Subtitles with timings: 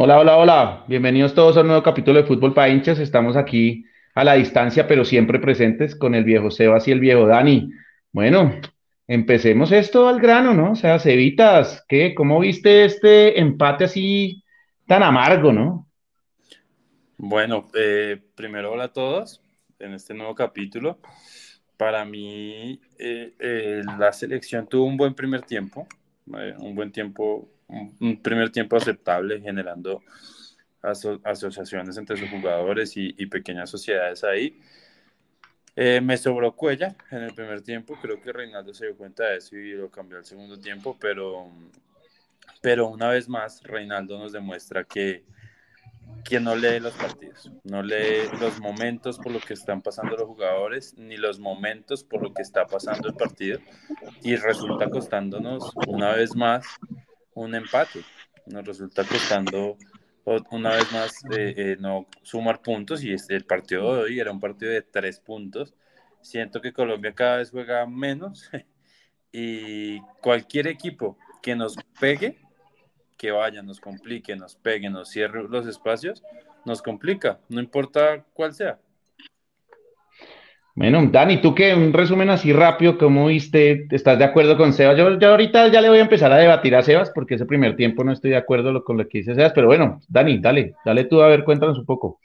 [0.00, 0.84] Hola, hola, hola.
[0.86, 3.00] Bienvenidos todos a un nuevo capítulo de Fútbol para hinchas.
[3.00, 7.26] Estamos aquí a la distancia, pero siempre presentes con el viejo Sebas y el viejo
[7.26, 7.72] Dani.
[8.12, 8.60] Bueno,
[9.08, 10.70] empecemos esto al grano, ¿no?
[10.70, 12.14] O sea, Cevitas, ¿qué?
[12.14, 14.44] ¿Cómo viste este empate así
[14.86, 15.88] tan amargo, no?
[17.16, 19.42] Bueno, eh, primero hola a todos
[19.80, 21.00] en este nuevo capítulo.
[21.76, 25.88] Para mí, eh, eh, la selección tuvo un buen primer tiempo,
[26.60, 30.02] un buen tiempo un primer tiempo aceptable, generando
[30.82, 34.60] asociaciones entre sus jugadores y, pequeñas sociedades ahí.
[35.76, 39.36] Eh, me sobró Cuella en el primer tiempo, creo que Reinaldo se dio cuenta de
[39.36, 41.48] eso y lo cambió al segundo tiempo, pero,
[42.60, 45.24] pero una vez más Reinaldo nos demuestra que,
[46.24, 50.26] que no lee los partidos, no lee los momentos por lo que están pasando los
[50.26, 53.60] jugadores, ni los momentos por lo que está pasando el partido,
[54.22, 56.66] y resulta costándonos una vez más
[57.38, 58.02] un empate.
[58.46, 59.76] Nos resulta costando
[60.50, 64.40] una vez más eh, eh, no sumar puntos y el partido de hoy era un
[64.40, 65.74] partido de tres puntos.
[66.20, 68.50] Siento que Colombia cada vez juega menos
[69.32, 72.38] y cualquier equipo que nos pegue,
[73.16, 76.22] que vaya, nos complique, nos pegue, nos cierre los espacios,
[76.64, 78.78] nos complica, no importa cuál sea.
[80.78, 81.74] Bueno, Dani, ¿tú qué?
[81.74, 83.88] Un resumen así rápido, ¿cómo viste?
[83.90, 84.96] ¿Estás de acuerdo con Sebas?
[84.96, 87.74] Yo, yo, ahorita ya le voy a empezar a debatir a Sebas porque ese primer
[87.74, 91.06] tiempo no estoy de acuerdo con lo que dice Sebas, pero bueno, Dani, dale, dale
[91.06, 92.20] tú a ver, cuéntanos un poco.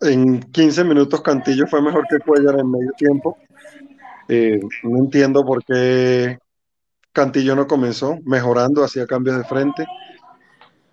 [0.00, 3.38] En 15 minutos Cantillo fue mejor que Cuellar en medio tiempo.
[4.28, 6.38] Eh, no entiendo por qué
[7.12, 9.86] Cantillo no comenzó mejorando, hacía cambios de frente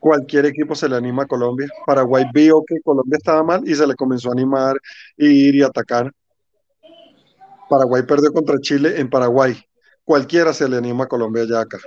[0.03, 1.65] cualquier equipo se le anima a Colombia.
[1.85, 4.75] Paraguay vio que Colombia estaba mal y se le comenzó a animar,
[5.15, 6.11] ir y atacar.
[7.69, 9.55] Paraguay perdió contra Chile en Paraguay.
[10.03, 11.77] Cualquiera se le anima a Colombia ya acá.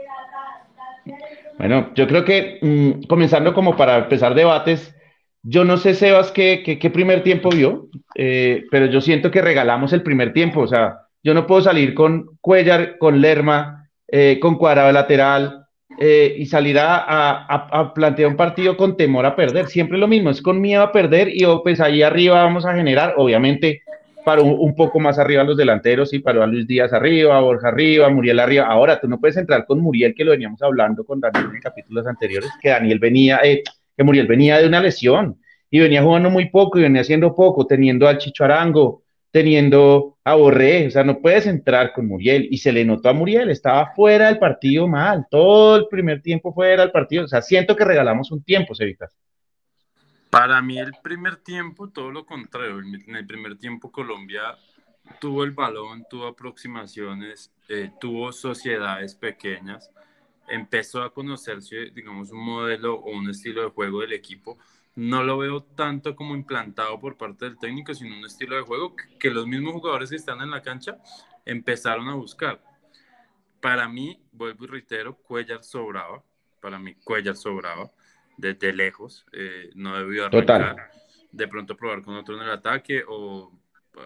[1.58, 4.94] Bueno, yo creo que mm, comenzando como para empezar debates,
[5.42, 9.92] yo no sé, Sebas, qué, qué, primer tiempo vio, eh, pero yo siento que regalamos
[9.92, 10.60] el primer tiempo.
[10.60, 15.65] O sea, yo no puedo salir con Cuellar, con Lerma, eh, con Cuadrado lateral,
[15.98, 19.66] eh, y salir a, plantear un partido con temor a perder.
[19.66, 22.74] Siempre lo mismo, es con miedo a perder y oh, pues ahí arriba vamos a
[22.74, 23.82] generar, obviamente,
[24.24, 28.40] para un, poco más arriba los delanteros, y para Luis Díaz arriba, Borja arriba, Muriel
[28.40, 28.66] arriba.
[28.66, 32.06] Ahora, tú no puedes entrar con Muriel, que lo veníamos hablando con Daniel en capítulos
[32.08, 33.62] anteriores, que Daniel venía, eh,
[33.96, 35.38] que Muriel venía de una lesión
[35.70, 40.34] y venía jugando muy poco y venía haciendo poco, teniendo al Chicho Arango, teniendo a
[40.34, 43.92] Borré, o sea, no puedes entrar con Muriel, y se le notó a Muriel, estaba
[43.94, 47.84] fuera del partido mal, todo el primer tiempo fuera del partido, o sea, siento que
[47.84, 49.16] regalamos un tiempo, Cevitas.
[50.30, 54.56] Para mí el primer tiempo, todo lo contrario, en el primer tiempo Colombia
[55.20, 59.90] tuvo el balón, tuvo aproximaciones, eh, tuvo sociedades pequeñas,
[60.48, 64.58] empezó a conocerse, digamos, un modelo o un estilo de juego del equipo,
[64.96, 68.96] no lo veo tanto como implantado por parte del técnico, sino un estilo de juego
[69.18, 70.96] que, los mismos jugadores que están en la cancha
[71.44, 72.60] empezaron a buscar.
[73.60, 76.22] Para mí, vuelvo y reitero, Cuellar sobraba.
[76.60, 77.90] Para mí, Cuellar sobraba
[78.38, 79.26] desde lejos.
[79.32, 80.90] Eh, no debió arrancar.
[81.30, 83.52] De pronto probar con otro en el ataque o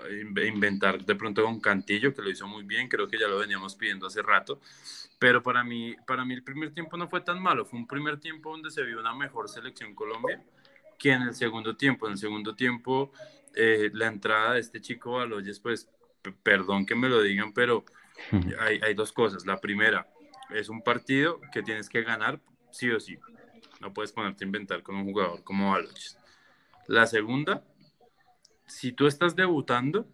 [0.09, 2.89] eh, inventar de pronto con Cantillo, que lo hizo muy bien.
[2.89, 4.61] Creo que ya lo veníamos pidiendo hace rato.
[5.21, 7.65] Pero para mí, para mí el primer tiempo no fue tan malo.
[7.65, 10.43] Fue un primer tiempo donde se vio una mejor selección Colombia
[11.01, 12.07] que en el segundo tiempo.
[12.07, 13.11] En el segundo tiempo,
[13.57, 15.91] eh, la entrada de este chico Baloyes, pues,
[16.43, 17.85] perdón que me lo digan, pero
[18.61, 19.47] hay, hay, dos cosas.
[19.47, 20.07] La primera,
[20.51, 22.41] es un partido que tienes que ganar
[22.71, 23.19] sí o sí.
[23.81, 26.19] No puedes ponerte a inventar con un jugador como Baloyes.
[26.87, 27.65] La segunda,
[28.67, 30.07] si tú estás debutando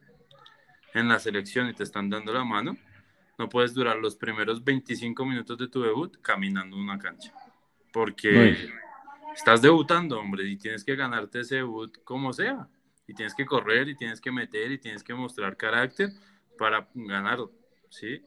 [0.95, 2.77] en la selección y te están dando la mano,
[3.39, 7.35] no puedes durar los primeros 25 minutos de tu debut caminando una cancha.
[7.93, 8.71] Porque
[9.37, 12.69] estás debutando, hombre, y tienes que ganarte ese debut como sea.
[13.07, 16.11] Y tienes que correr, y tienes que meter, y tienes que mostrar carácter
[16.59, 17.39] para ganar,
[17.89, 18.25] ¿sí?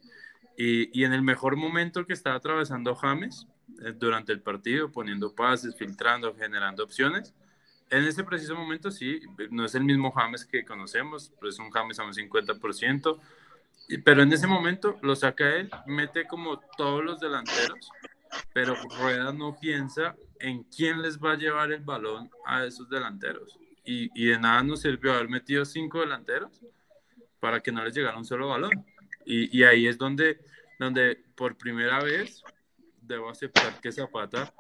[0.55, 3.47] Y, en el mejor momento que estaba atravesando James
[3.81, 7.33] eh, durante el partido, poniendo pases, filtrando, generando opciones,
[7.89, 11.71] en ese preciso momento sí, no es el mismo James que conocemos, pero es un
[11.71, 13.19] James a un 50%,
[14.03, 17.89] pero en ese momento lo saca él, mete como todos los delanteros,
[18.53, 23.57] pero Rueda no piensa en quién les va a llevar el balón a esos delanteros.
[23.83, 26.61] Y, y, de nada nos sirvió haber metido cinco delanteros
[27.39, 28.71] para que no les llegara un solo balón.
[29.25, 30.39] Y, y, ahí es donde,
[30.77, 32.43] donde por primera vez
[33.01, 34.53] debo aceptar que Zapata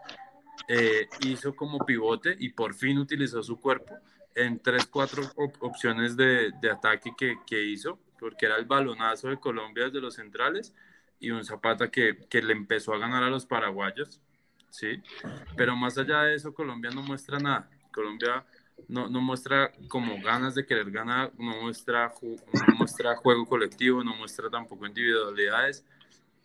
[0.67, 3.97] eh, hizo como pivote y por fin utilizó su cuerpo
[4.35, 5.23] en tres, cuatro
[5.59, 10.15] opciones de, de ataque que, que, hizo, porque era el balonazo de Colombia desde los
[10.15, 10.73] centrales
[11.19, 14.21] y un Zapata que, que le empezó a ganar a los paraguayos
[14.69, 15.01] ¿sí?
[15.55, 17.69] Pero más allá de eso, Colombia no muestra nada.
[17.93, 18.45] Colombia
[18.87, 24.15] no, no muestra como ganas de querer ganar, no muestra, no muestra juego colectivo, no
[24.15, 25.85] muestra tampoco individualidades.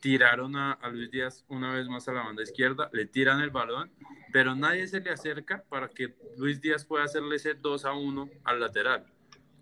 [0.00, 3.50] Tiraron a, a, Luis Díaz una vez más a la banda izquierda, le tiran el
[3.50, 3.90] balón,
[4.32, 8.28] pero nadie se le acerca para que Luis Díaz pueda hacerle ese 2 a 1
[8.44, 9.06] al lateral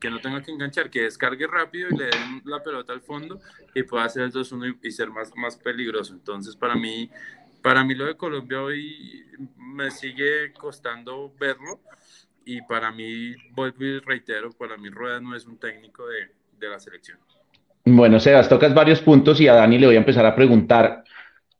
[0.03, 3.41] que no tenga que enganchar, que descargue rápido y le den la pelota al fondo
[3.73, 6.13] y pueda hacer el 2-1 y, ser más, más peligroso.
[6.13, 7.09] Entonces, para mí,
[7.63, 9.25] para mí lo de Colombia hoy
[9.57, 11.81] me sigue costando verlo
[12.45, 16.69] y para mí, vuelvo y reitero, para mí Rueda no es un técnico de, de
[16.69, 17.19] la selección.
[17.85, 21.05] Bueno, Sebas, tocas varios puntos y a Dani le voy a empezar a preguntar.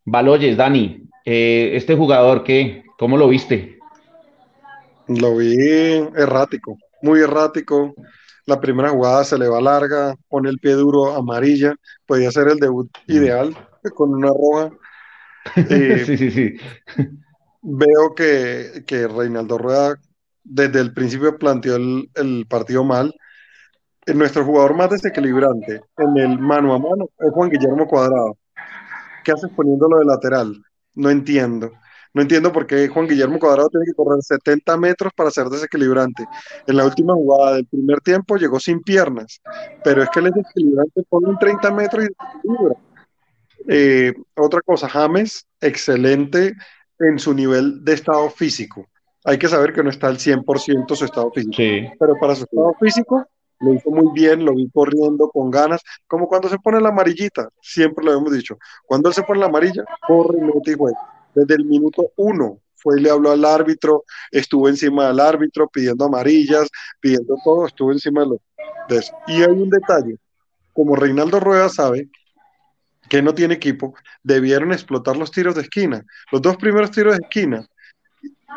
[0.05, 2.83] Baloyes, Dani, eh, este jugador, ¿qué?
[2.99, 3.79] ¿cómo lo viste?
[5.07, 5.57] Lo vi
[6.17, 7.95] errático, muy errático
[8.47, 11.75] la primera jugada se le va larga, pone el pie duro, amarilla,
[12.07, 13.13] podía ser el debut mm.
[13.13, 13.57] ideal
[13.95, 14.71] con una roja.
[15.57, 16.57] Eh, sí, sí, sí.
[17.63, 19.97] Veo que, que, Reinaldo Rueda
[20.45, 23.13] desde el principio planteó el, partido mal.
[24.07, 28.37] Nuestro jugador más desequilibrante en el mano a mano es Juan Guillermo Cuadrado.
[29.25, 30.65] ¿Qué haces poniéndolo de lateral?
[30.95, 31.73] No entiendo.
[32.15, 36.27] No entiendo por qué Juan Guillermo Cuadrado tiene que correr 70 metros para ser desequilibrante.
[36.67, 39.41] En la última jugada del primer tiempo llegó sin piernas,
[39.83, 42.77] pero es que el desequilibrante pone un 30 metros y desequilibra.
[43.69, 46.55] Eh, otra cosa, James, excelente
[46.99, 48.87] en su nivel de estado físico.
[49.25, 51.57] Hay que saber que no está al 100% su estado físico,
[51.99, 53.25] pero para su estado físico
[53.61, 57.49] lo hizo muy bien, lo vi corriendo con ganas, como cuando se pone la amarillita,
[57.61, 58.59] siempre lo hemos dicho.
[58.85, 62.59] Cuando él se pone la amarilla, corre, mete y juega desde el minuto uno.
[62.75, 66.69] Fue y le habló al árbitro, estuvo encima del árbitro pidiendo amarillas,
[67.01, 69.15] pidiendo todo, estuvo encima de, eso.
[69.29, 70.17] Y hay un detalle,
[70.73, 72.09] como Reinaldo Rueda sabe
[73.09, 73.95] que no tiene equipo,
[74.25, 76.05] debieron explotar los tiros de esquina.
[76.33, 77.65] Los dos primeros tiros de esquina,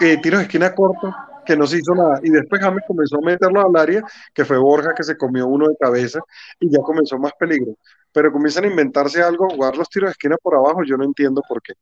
[0.01, 1.13] eh, tiros de esquina cortos,
[1.45, 2.19] que no se hizo nada.
[2.23, 5.69] Y después James comenzó a meterlo al área, que fue Borja que se comió uno
[5.69, 6.19] de cabeza
[6.59, 7.77] y ya comenzó más peligro.
[8.11, 11.41] Pero comienzan a inventarse algo, jugar los tiros de esquina por abajo, yo no entiendo
[11.47, 11.73] por qué.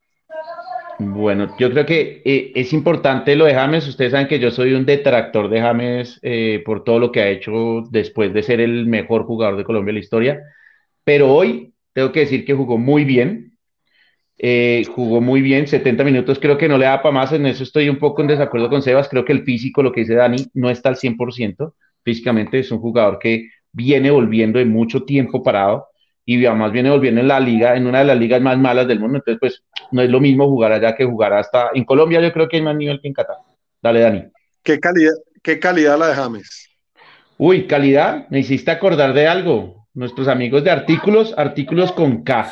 [0.99, 3.87] Bueno, yo creo que eh, es importante lo de James.
[3.87, 7.29] Ustedes saben que yo soy un detractor de James eh, por todo lo que ha
[7.29, 10.41] hecho después de ser el mejor jugador de Colombia en la historia.
[11.03, 13.57] Pero hoy tengo que decir que jugó muy bien.
[14.37, 16.39] Eh, jugó muy bien, 70 minutos.
[16.39, 17.31] Creo que no le da para más.
[17.33, 19.09] En eso estoy un poco en desacuerdo con Sebas.
[19.09, 21.73] Creo que el físico, lo que dice Dani, no está al 100%.
[22.03, 25.87] Físicamente es un jugador que viene volviendo de mucho tiempo parado
[26.25, 28.99] y además viene volviendo en la liga, en una de las ligas más malas del
[28.99, 32.31] mundo, entonces pues no es lo mismo jugar allá que jugar hasta en Colombia, yo
[32.31, 33.37] creo que hay más nivel que en Qatar.
[33.81, 34.23] Dale, Dani.
[34.63, 36.69] ¿Qué calidad, qué calidad la de James?
[37.37, 39.87] Uy, calidad, me hiciste acordar de algo.
[39.93, 42.51] Nuestros amigos de artículos, artículos con K.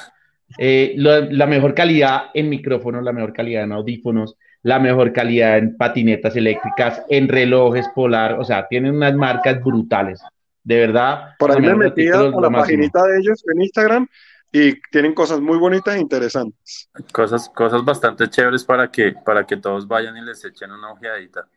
[0.58, 5.78] Eh, la mejor calidad en micrófonos, la mejor calidad en audífonos, la mejor calidad en
[5.78, 10.22] patinetas eléctricas, en relojes polar, o sea, tienen unas marcas brutales
[10.64, 11.36] de verdad.
[11.40, 14.08] Por ahí me metí a la paginita de ellos en Instagram
[14.52, 16.90] y tienen cosas muy bonitas e interesantes.
[17.14, 21.48] Cosas, cosas bastante chéveres para que, para que todos vayan y les echen una ojeadita.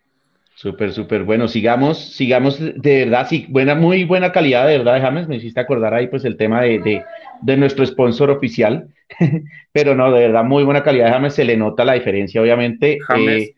[0.54, 1.24] Súper, súper.
[1.24, 5.26] Bueno, sigamos, sigamos de verdad, sí, buena, muy buena calidad, de verdad, James.
[5.26, 7.04] Me hiciste acordar ahí pues el tema de,
[7.42, 8.88] de, nuestro sponsor oficial.
[9.72, 11.34] Pero no, de verdad, muy buena calidad, James.
[11.34, 13.00] Se le nota la diferencia, obviamente.
[13.00, 13.56] James, eh,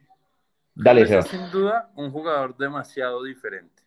[0.75, 3.83] dale, James Sin duda, un jugador demasiado diferente.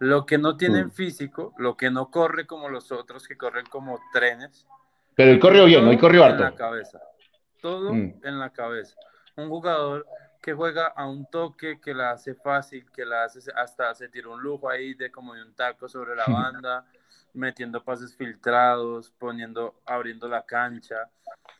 [0.00, 0.90] Lo que no tiene mm.
[0.92, 4.66] físico, lo que no corre como los otros que corren como trenes.
[5.18, 6.44] Pero él corrió bien, hoy corrió harto.
[6.44, 7.00] En la cabeza.
[7.60, 8.20] Todo mm.
[8.22, 8.94] en la cabeza.
[9.34, 10.06] Un jugador
[10.40, 14.28] que juega a un toque, que la hace fácil, que la hace hasta se tira
[14.28, 16.86] un lujo ahí de como de un taco sobre la banda,
[17.34, 21.10] metiendo pases filtrados, poniendo, abriendo la cancha,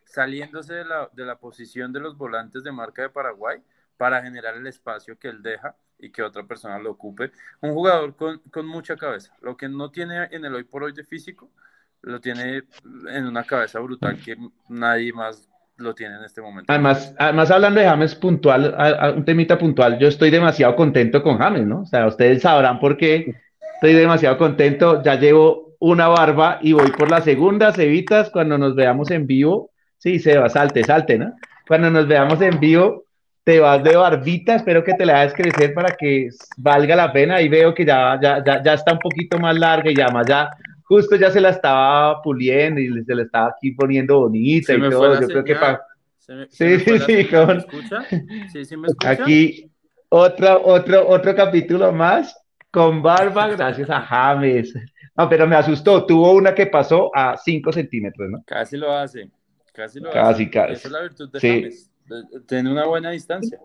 [0.04, 3.60] saliéndose de la, de la posición de los volantes de marca de Paraguay
[3.96, 7.32] para generar el espacio que él deja y que otra persona lo ocupe.
[7.60, 9.34] Un jugador con, con, mucha cabeza.
[9.40, 11.50] Lo que no tiene en el hoy por hoy de físico,
[12.02, 12.62] lo tiene
[13.12, 14.36] en una cabeza brutal que
[14.68, 16.72] nadie más lo tiene en este momento.
[16.72, 18.74] Además, además hablando de James puntual,
[19.16, 21.82] un temita puntual, yo estoy demasiado contento con James, ¿no?
[21.82, 23.34] O sea, ustedes sabrán por qué
[23.74, 25.02] estoy demasiado contento.
[25.02, 29.70] Ya llevo una barba y voy por la segunda, Cevitas, cuando nos veamos en vivo.
[29.98, 31.34] Sí, Seba, salte, salte, ¿no?
[31.66, 33.04] Cuando nos veamos en vivo,
[33.44, 36.28] te vas de barbita, espero que te la hagas crecer para que
[36.58, 39.94] valga la pena y veo que ya, ya, ya, está un poquito más larga y
[39.94, 40.50] ya más ya,
[40.88, 45.20] justo ya se la estaba puliendo y se la estaba aquí poniendo bonita y todo,
[45.20, 45.82] yo creo que para...
[46.48, 47.46] Sí, sí, sí, con...
[47.46, 48.04] ¿Me escucha?
[48.52, 49.10] Sí, sí, me escucha.
[49.10, 49.70] Aquí
[50.08, 52.34] otro, otro, otro capítulo más
[52.70, 54.74] con barba, gracias a James.
[55.16, 58.42] No, pero me asustó, tuvo una que pasó a 5 centímetros, ¿no?
[58.46, 59.30] Casi lo hace,
[59.72, 60.50] casi lo casi, hace.
[60.50, 61.90] Casi, Esa es la virtud de James
[62.46, 63.58] Tiene una buena distancia.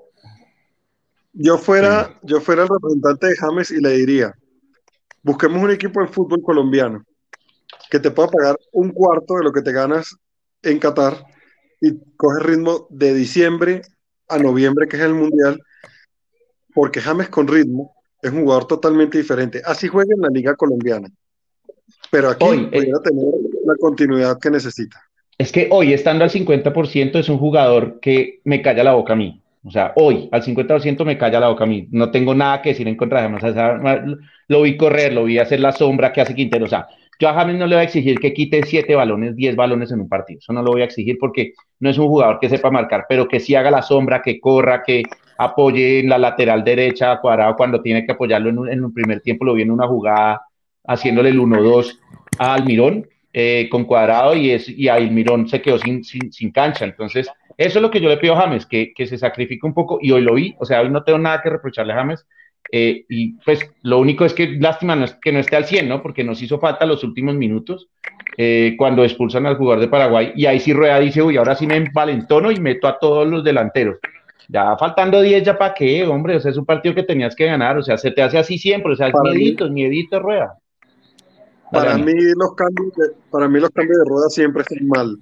[1.32, 4.34] Yo fuera, yo fuera el representante de James y le diría,
[5.22, 7.04] busquemos un equipo de fútbol colombiano
[7.90, 10.16] que te pueda pagar un cuarto de lo que te ganas
[10.62, 11.26] en Qatar
[11.82, 13.82] y coge ritmo de diciembre
[14.30, 15.60] a noviembre, que es el Mundial,
[16.74, 19.62] porque James con ritmo es un jugador totalmente diferente.
[19.66, 21.10] Así juega en la liga colombiana.
[22.10, 23.26] Pero aquí hoy, eh, tener
[23.66, 25.02] la continuidad que necesita.
[25.38, 29.18] Es que hoy, estando al 50%, es un jugador que me calla la boca a
[29.18, 29.42] mí.
[29.66, 31.88] O sea, hoy al 50% me calla la boca a mí.
[31.92, 34.18] No tengo nada que decir en contra de James.
[34.48, 36.66] lo vi correr, lo vi hacer la sombra que hace Quintero.
[36.66, 36.88] O sea,
[37.20, 40.02] yo a James no le voy a exigir que quite 7 balones, 10 balones en
[40.02, 40.40] un partido.
[40.40, 43.28] Eso no lo voy a exigir porque no es un jugador que sepa marcar, pero
[43.28, 45.04] que sí haga la sombra, que corra, que
[45.38, 49.22] apoye en la lateral derecha cuadrado cuando tiene que apoyarlo en un, en un primer
[49.22, 49.46] tiempo.
[49.46, 50.42] Lo vi en una jugada
[50.86, 52.00] haciéndole el 1-2
[52.40, 56.86] a Almirón eh, con cuadrado y, es, y Almirón se quedó sin, sin, sin cancha.
[56.86, 59.74] Entonces, eso es lo que yo le pido a James, que, que, se sacrifique un
[59.74, 62.26] poco, y hoy lo vi, o sea, hoy no tengo nada que reprocharle a James,
[62.76, 65.88] eh, y pues lo único es que lástima no es, que no esté al 100,
[65.88, 66.02] ¿no?
[66.02, 67.88] Porque nos hizo falta los últimos minutos
[68.36, 71.68] eh, cuando expulsan al jugador de Paraguay, y ahí sí Rueda dice, uy, ahora sí
[71.68, 74.00] me envalentono y meto a todos los delanteros.
[74.48, 77.46] Ya faltando 10, ya para qué, hombre, o sea, es un partido que tenías que
[77.46, 80.58] ganar, o sea, se te hace así siempre, o sea, es miedito, miedito Rueda.
[81.72, 85.16] Para mí, los cambios de, para mí los cambios de rueda siempre están mal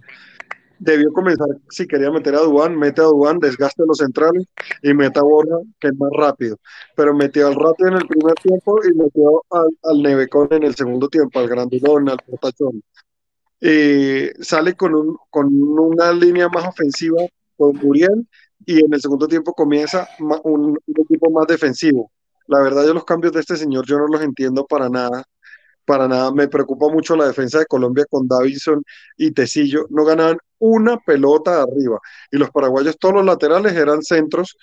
[0.82, 4.46] debió comenzar, si quería meter a Duan, mete a Duan, desgaste los centrales
[4.82, 6.58] y mete a Borja, que es más rápido.
[6.96, 10.76] Pero metió al rápido en el primer tiempo y metió al, al Nevecón en el
[10.76, 12.82] segundo tiempo, al Grandulón, al Portachón.
[14.42, 17.22] Sale con, un, con una línea más ofensiva
[17.56, 18.28] con Muriel
[18.66, 22.12] y en el segundo tiempo comienza un, un equipo más defensivo.
[22.48, 25.24] La verdad, yo los cambios de este señor yo no los entiendo para nada
[25.92, 26.32] para nada.
[26.32, 28.82] Me preocupa mucho la defensa de Colombia con Davidson
[29.18, 29.88] y Tecillo.
[29.90, 32.00] No ganaban una pelota de arriba.
[32.32, 34.56] Y los paraguayos, todos los laterales eran centros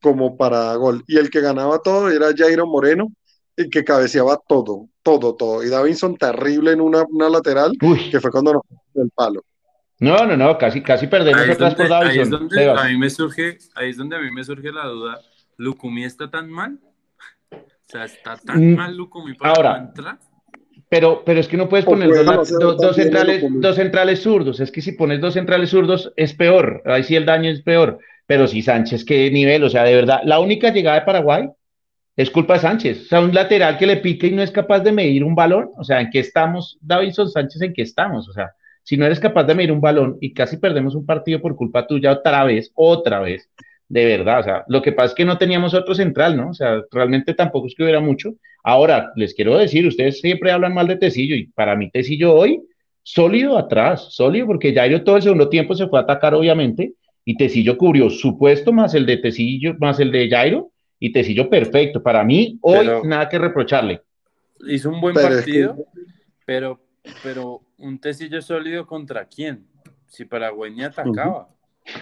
[0.00, 1.02] como para gol.
[1.08, 3.08] Y el que ganaba todo era Jairo Moreno,
[3.56, 5.64] y que cabeceaba todo, todo, todo.
[5.64, 7.72] Y Davinson terrible en una, lateral,
[8.12, 8.62] que fue cuando nos
[8.94, 9.44] el palo.
[9.98, 11.98] No, no, no, casi, casi perdemos ahí por Davinson.
[12.06, 14.86] Ahí es donde a mí me surge, ahí es donde a mí me surge la
[14.86, 15.20] duda.
[15.56, 16.78] ¿Lucumí está tan mal?
[17.50, 20.18] O sea, ¿está tan mm, mal Lucumí para Ahora, entrar?
[20.88, 22.48] Pero, pero es que no puedes poner dos,
[22.94, 24.60] centrales, dos centrales zurdos.
[24.60, 26.82] Es que si pones dos centrales zurdos es peor.
[26.84, 27.98] Ahí sí el daño es peor.
[28.26, 29.64] Pero si Sánchez, qué nivel.
[29.64, 31.48] O sea, de verdad, la única llegada de Paraguay
[32.16, 33.02] es culpa de Sánchez.
[33.02, 35.70] O sea, un lateral que le pique y no es capaz de medir un balón.
[35.76, 38.28] O sea, ¿en qué estamos, Davidson Sánchez, en qué estamos?
[38.28, 38.52] O sea,
[38.86, 41.88] si no eres capaz de medir un balón y casi perdemos un partido por culpa
[41.88, 43.50] tuya otra vez, otra vez,
[43.88, 46.50] de verdad, o sea, lo que pasa es que no teníamos otro central, ¿no?
[46.50, 48.34] O sea, realmente tampoco es que hubiera mucho.
[48.68, 52.60] Ahora, les quiero decir, ustedes siempre hablan mal de Tecillo y para mí Tecillo hoy,
[53.04, 56.94] sólido atrás, sólido, porque Jairo todo el segundo tiempo se fue a atacar, obviamente,
[57.24, 61.48] y Tecillo cubrió su puesto más el de Tecillo, más el de Jairo, y Tecillo
[61.48, 62.02] perfecto.
[62.02, 64.02] Para mí, hoy nada que reprocharle.
[64.66, 65.86] Hizo un buen partido,
[66.44, 66.80] pero,
[67.22, 69.64] pero un Tecillo sólido contra quién?
[70.08, 71.48] Si Paraguay ni atacaba.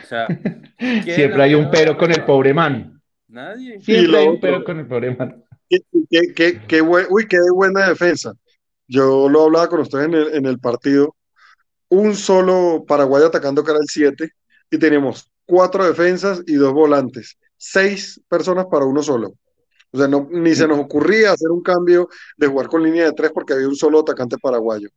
[0.03, 0.27] O sea,
[1.05, 3.03] siempre hay un pero con el pobre man.
[3.29, 3.83] Nadie.
[3.83, 5.44] Siempre hay un pero con el pobre man.
[5.69, 8.33] Qué, uy, qué buena defensa.
[8.87, 11.17] Yo lo hablaba con ustedes en el, en el partido.
[11.89, 14.31] Un solo Paraguay atacando cara al 7
[14.71, 17.39] y tenemos cuatro defensas y dos volantes.
[17.57, 19.35] Seis personas para uno solo.
[19.91, 23.13] O sea, no, ni se nos ocurría hacer un cambio de jugar con línea de
[23.13, 24.89] tres porque había un solo atacante paraguayo.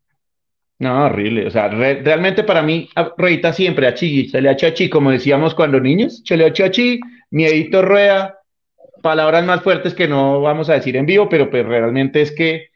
[0.79, 1.47] No, horrible.
[1.47, 4.89] O sea, realmente para mí, Reita siempre a Chi, se le ha hecho a Chi,
[4.89, 6.99] como decíamos cuando niños, se le ha hecho a Chi,
[7.31, 8.36] miedito rueda,
[9.07, 12.71] palabras más fuertes que no vamos a decir en vivo, pero pues realmente es que,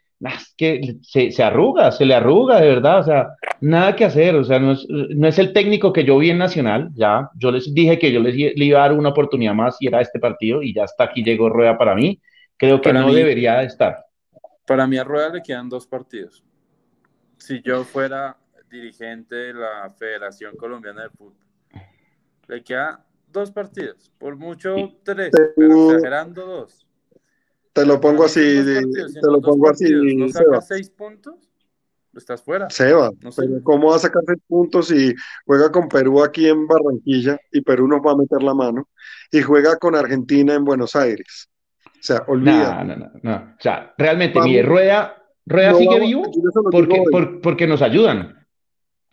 [0.58, 3.28] que se, arruga, se le arruga de verdad, o sea,
[3.60, 6.38] nada que hacer, o sea, no es, no es el técnico que yo vi en
[6.38, 9.76] Nacional, ya, yo les dije que yo les le iba a dar una oportunidad más
[9.82, 12.22] y era este partido y ya hasta aquí llegó Rueda para mí,
[12.56, 14.06] creo que no debería estar.
[14.66, 16.44] Para mí a Rueda le quedan dos partidos
[17.42, 18.38] si yo fuera
[18.70, 21.36] dirigente de la Federación Colombiana de Fútbol,
[22.48, 26.88] le queda dos partidos, por mucho tres, pero exagerando dos.
[27.74, 29.90] Te lo pongo así, te lo pongo así.
[30.16, 31.36] ¿No sacas seis puntos?
[32.16, 32.70] Estás fuera.
[32.70, 33.44] Seba, no sé.
[33.64, 37.88] ¿cómo va a sacar seis puntos si juega con Perú aquí en Barranquilla y Perú
[37.88, 38.90] nos va a meter la mano
[39.32, 41.50] y juega con Argentina en Buenos Aires?
[41.86, 42.84] O sea, olvida.
[42.84, 46.24] No, no, no, O sea, realmente mi rueda Rueda sigue vivo
[46.72, 47.04] porque,
[47.42, 48.46] porque nos ayudan.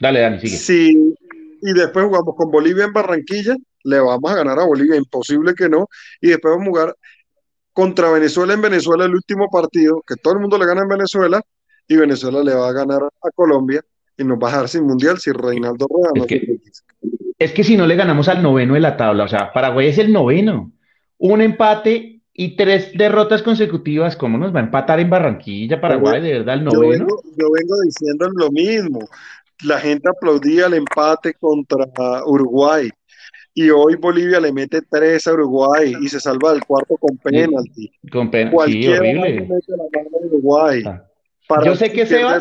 [0.01, 0.57] Dale, Dani, sigue.
[0.57, 1.15] Sí,
[1.63, 3.57] y después jugamos con Bolivia en Barranquilla,
[3.89, 5.89] le vamos a ganar a Bolivia, imposible que no,
[6.21, 6.97] y después vamos a jugar
[7.73, 11.41] contra Venezuela en Venezuela el último partido, que todo el mundo le gana en Venezuela,
[11.87, 13.83] y Venezuela le va a ganar a Colombia,
[14.17, 16.61] y nos va a dejar sin mundial si Reinaldo Rueda no es que,
[17.39, 19.99] es que si no le ganamos al noveno de la tabla, o sea, Paraguay es
[19.99, 20.73] el noveno,
[21.19, 26.33] un empate y tres derrotas consecutivas, ¿cómo nos va a empatar en Barranquilla, Paraguay, de
[26.35, 27.07] verdad, el noveno?
[27.37, 29.01] Yo vengo, diciendo lo mismo.
[29.65, 31.87] La gente aplaudía el empate contra
[32.25, 32.91] Uruguay
[33.59, 37.91] y hoy Bolivia le mete tres a Uruguay y se salva del cuarto con penalti.
[38.13, 39.49] Con penalti, sí, horrible.
[40.13, 40.85] Uruguay.
[40.87, 41.05] Ah.
[41.65, 42.41] Yo sé que Sebas,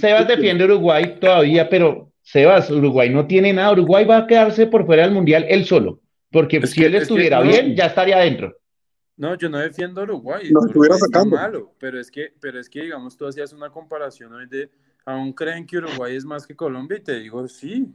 [0.00, 3.72] Sebas defiende Uruguay todavía, pero Sebas, Uruguay no tiene nada.
[3.72, 6.00] Uruguay va a quedarse por fuera del Mundial él solo.
[6.32, 8.56] Porque si él estuviera bien, ya estaría adentro.
[9.18, 10.48] No, yo no defiendo a Uruguay.
[10.50, 11.36] No estuviera sacando.
[11.36, 14.70] malo, pero es que, pero es que, digamos, tú hacías una comparación hoy de,
[15.04, 17.88] aún creen que Uruguay es más que Colombia y te digo, sí.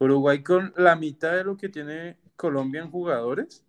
[0.00, 3.62] Uruguay con la mitad de lo que tiene Colombia en jugadores,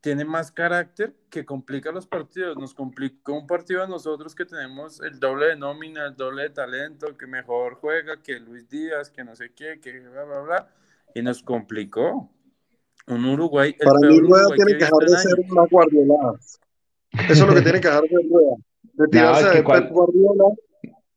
[0.00, 2.56] tiene más carácter que complica los partidos.
[2.56, 6.50] Nos complicó un partido a nosotros que tenemos el doble de nómina, el doble de
[6.50, 10.68] talento, que mejor juega que Luis Díaz, que no sé qué, que bla, bla, bla.
[11.14, 12.30] Y nos complicó.
[13.06, 13.76] Un Uruguay.
[13.78, 16.32] El Para mí, Rueda tiene que dejar de ser una guardiolada.
[17.28, 18.56] Eso es lo que tiene que dejar de Rueda.
[18.94, 19.88] De tirarse no, es que cual...
[19.90, 20.44] Guardiola.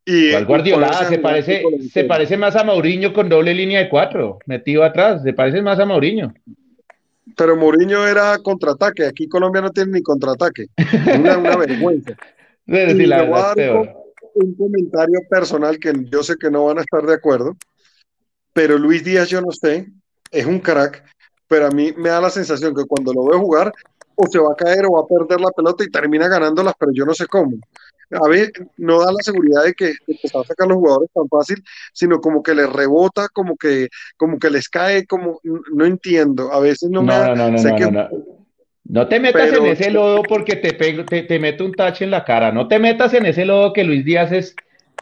[0.05, 1.05] Y ¿Cuál Guardiola?
[1.07, 5.21] Se parece, se parece más a Mourinho con doble línea de cuatro, metido atrás.
[5.23, 6.33] Se parece más a Mourinho.
[7.37, 9.05] Pero Mourinho era contraataque.
[9.05, 10.67] Aquí Colombia no tiene ni contraataque.
[11.19, 12.13] Una, una vergüenza.
[12.65, 13.53] y la
[14.33, 17.57] un comentario personal que yo sé que no van a estar de acuerdo,
[18.53, 19.91] pero Luis Díaz, yo no sé,
[20.31, 21.03] es un crack,
[21.47, 23.73] pero a mí me da la sensación que cuando lo veo jugar,
[24.15, 26.91] o se va a caer o va a perder la pelota y termina ganándolas, pero
[26.93, 27.57] yo no sé cómo
[28.11, 31.09] a ver, no da la seguridad de que, de se va a sacar los jugadores
[31.13, 31.63] tan fácil,
[31.93, 36.51] sino como que les rebota, como que, como que les cae, como no entiendo.
[36.51, 38.09] A veces no, me no, no, no, no,
[38.83, 42.11] no, te metas en ese lodo porque te, pego, te, te meto un tache en
[42.11, 42.51] la cara.
[42.51, 44.55] No te metas en ese lodo que Luis Díaz es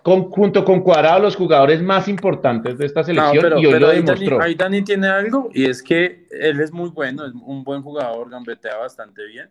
[0.03, 4.41] junto con Cuadrado los jugadores más importantes de esta selección y hoy lo demostró.
[4.41, 8.29] ahí Dani tiene algo y es que él es muy bueno, es un buen jugador,
[8.29, 9.50] gambetea bastante bien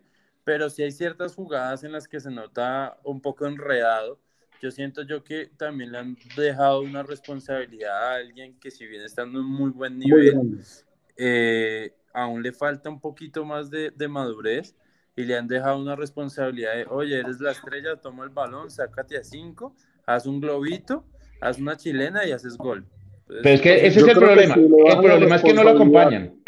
[0.49, 4.19] pero si hay ciertas jugadas en las que se nota un poco enredado.
[4.59, 9.03] Yo siento yo que también le han dejado una responsabilidad a alguien que si bien
[9.03, 10.59] está en un muy buen nivel,
[11.17, 14.75] eh, aún le falta un poquito más de, de, madurez
[15.15, 19.19] y le han dejado una responsabilidad de, oye, eres la estrella, toma el balón, sácate
[19.19, 19.75] a cinco,
[20.07, 21.05] haz un globito,
[21.41, 22.87] haz una chilena y haces gol.
[23.27, 24.55] Pero es que ese es el problema.
[24.55, 26.41] el problema es que no lo acompañan.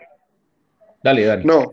[1.04, 1.44] Dale, dale.
[1.44, 1.72] No,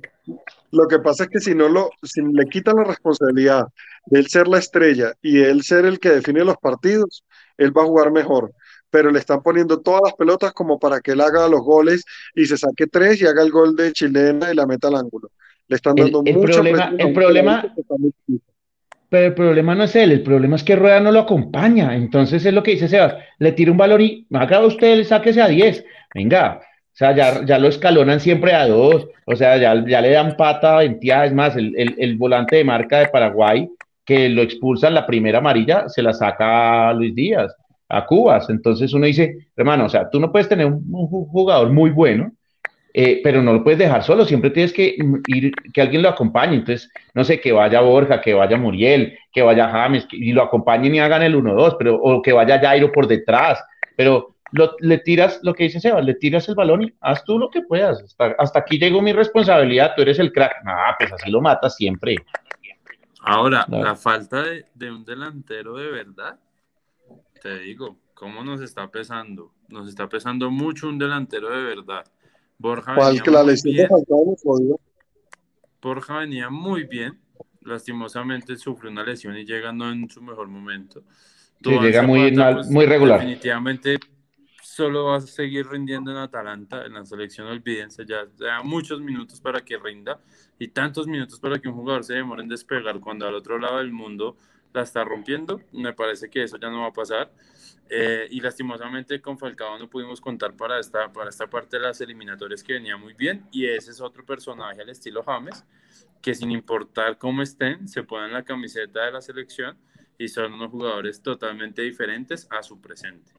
[0.71, 3.67] lo que pasa es que si no lo, si le quitan la responsabilidad
[4.07, 7.25] de él ser la estrella y él ser el que define los partidos,
[7.57, 8.53] él va a jugar mejor.
[8.91, 12.05] Pero le están poniendo todas las pelotas como para que él haga los goles
[12.35, 15.31] y se saque tres y haga el gol de chilena y la meta al ángulo.
[15.69, 17.75] Le están dando el, problema, el problema,
[19.11, 21.95] pero el problema no es él, el problema es que Rueda no lo acompaña.
[21.95, 25.49] Entonces es lo que dice Sebas, le tira un valor y haga usted, sáquese a
[25.49, 25.85] 10.
[26.15, 26.61] Venga,
[26.99, 30.83] sea, ya, lo escalonan siempre a dos, o sea, ya, ya le dan pata a
[30.83, 33.71] Es más, el, volante de marca de Paraguay,
[34.05, 37.55] que lo expulsa en la primera amarilla, se la saca a Luis Díaz,
[37.89, 38.51] a Cubas.
[38.51, 42.33] Entonces uno dice, hermano, o sea, tú no puedes tener un, jugador muy bueno,
[42.93, 44.97] eh, pero no lo puedes dejar solo, siempre tienes que
[45.29, 46.57] ir, que alguien lo acompañe.
[46.57, 50.97] Entonces, no sé, que vaya Borja, que vaya Muriel, que vaya James, y lo acompañen
[50.97, 53.63] y hagan el 1-2, pero, o que vaya Jairo por detrás,
[53.95, 57.51] pero le tiras lo que dice Seba, le tiras el balón y haz tú lo
[57.51, 58.17] que puedas.
[58.39, 60.55] Hasta, aquí llegó mi responsabilidad, tú eres el crack.
[60.67, 62.17] Ah, pues así lo matas siempre.
[63.21, 66.39] Ahora, la falta de, un delantero de verdad,
[67.43, 69.53] te digo, ¿cómo nos está pesando?
[69.69, 72.05] Nos está pesando mucho un delantero de verdad.
[72.57, 74.77] Borja venía que la lesión de
[75.81, 77.21] Borja venía muy bien.
[77.61, 81.03] Lastimosamente sufrió una lesión y llega no en su mejor momento.
[81.63, 83.21] Sí, llega muy, pues, muy regular.
[83.21, 83.99] Definitivamente
[84.79, 89.41] solo va a seguir rindiendo en Atalanta, en la selección, olvídense, ya, ya muchos minutos
[89.41, 90.21] para que rinda
[90.57, 93.79] y tantos minutos para que un jugador se demore en despegar cuando al otro lado
[93.79, 94.37] del mundo
[94.73, 97.33] la está rompiendo, me parece que eso ya no va a pasar.
[97.91, 102.01] Eh, y lastimosamente con Falcao no pudimos contar para esta, para esta parte de las
[102.01, 105.65] eliminatorias que venía muy bien y ese es otro personaje al estilo James
[106.23, 109.77] que sin importar cómo estén se ponen la camiseta de la selección
[110.19, 113.33] y son unos jugadores totalmente diferentes a su presente.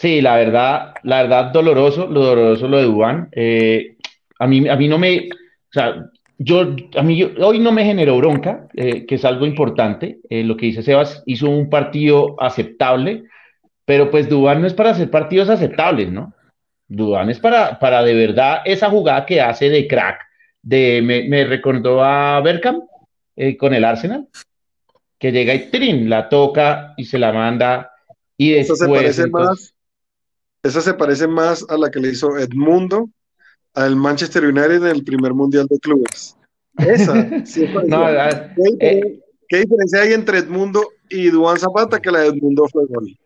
[0.00, 3.28] Sí, la verdad, la verdad, doloroso, lo doloroso lo de Dubán.
[3.32, 3.96] Eh,
[4.38, 6.06] a, mí, a mí no me, o sea,
[6.38, 10.20] yo, a mí hoy no me generó bronca, eh, que es algo importante.
[10.30, 13.24] Eh, lo que dice Sebas, hizo un partido aceptable,
[13.84, 16.32] pero pues Dubán no es para hacer partidos aceptables, ¿no?
[16.88, 20.18] Dubán es para, para de verdad esa jugada que hace de crack.
[20.62, 22.80] De, me, me recordó a Berkham
[23.58, 24.28] con el Arsenal,
[25.18, 27.92] que llega y trin, la toca y se la manda.
[28.38, 28.80] Y después.
[28.80, 29.74] Eso se parece más
[30.62, 33.08] Esa se parece más a la que le hizo Edmundo
[33.74, 36.36] al Manchester United en el primer Mundial de Clubes.
[36.76, 38.06] Esa, sí no,
[38.78, 43.16] ¿Qué, ¿Qué, diferencia hay entre Edmundo y Duan Zapata que la de Edmundo fue gol?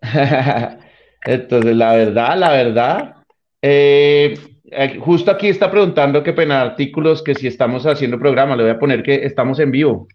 [1.24, 3.16] Entonces, la verdad, la verdad,
[3.60, 8.64] eh, eh, justo aquí está preguntando qué pena artículos que si estamos haciendo programa, le
[8.64, 10.08] voy a poner que estamos en vivo.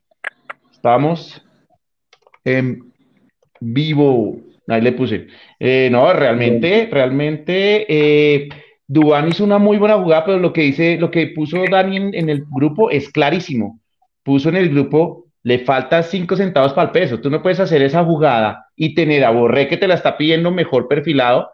[0.72, 1.42] Estamos
[2.44, 2.92] en
[3.60, 4.40] vivo.
[4.68, 5.28] Ahí le puse.
[5.60, 8.50] Eh, no, realmente, realmente, eh,
[8.86, 12.30] Dubán hizo una muy buena jugada, pero lo que dice, lo que puso Dani en,
[12.30, 13.80] el grupo es clarísimo.
[14.24, 17.20] Puso en el grupo, le falta cinco centavos para el peso.
[17.20, 20.52] Tú no puedes hacer esa jugada y tener a Borré que te la está pidiendo
[20.52, 21.50] mejor perfilado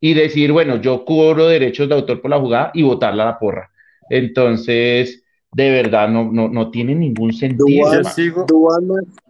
[0.00, 3.38] y decir, bueno, yo cubro derechos de autor por la jugada y votarla a la
[3.38, 3.70] porra.
[4.08, 7.66] Entonces, de verdad, no, no, no tiene ningún sentido.
[8.46, 8.86] Dubán,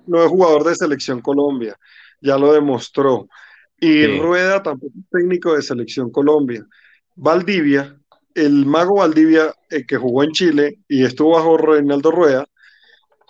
[0.06, 1.76] no, es, jugador de selección Colombia,
[2.20, 3.28] ya lo demostró.
[3.80, 6.66] Y Rueda tampoco es técnico de selección Colombia.
[7.14, 7.96] Valdivia,
[8.34, 12.46] el mago Valdivia, eh, que jugó en Chile y estuvo bajo Reinaldo Rueda,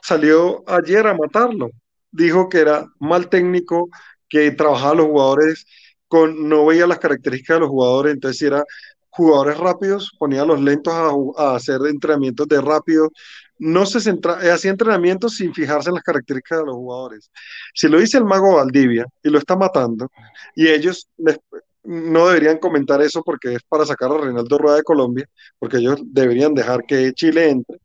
[0.02, 1.70] salió ayer a matarlo.
[2.10, 3.90] Dijo que era mal técnico,
[4.28, 5.66] que trabajaba a los jugadores
[6.10, 8.64] no veía las características de los jugadores, entonces si era
[9.10, 10.94] jugadores rápidos, ponía a los lentos
[11.36, 13.10] a, hacer entrenamientos de rápido,
[13.58, 17.30] no se centra, eh, hacía entrenamientos sin fijarse en las características de los jugadores.
[17.74, 20.10] Si lo dice el mago Valdivia y lo está matando,
[20.54, 21.08] y ellos
[21.84, 26.00] no deberían comentar eso porque es para sacar a Reinaldo Rueda de Colombia, porque ellos
[26.04, 27.78] deberían dejar que Chile entre,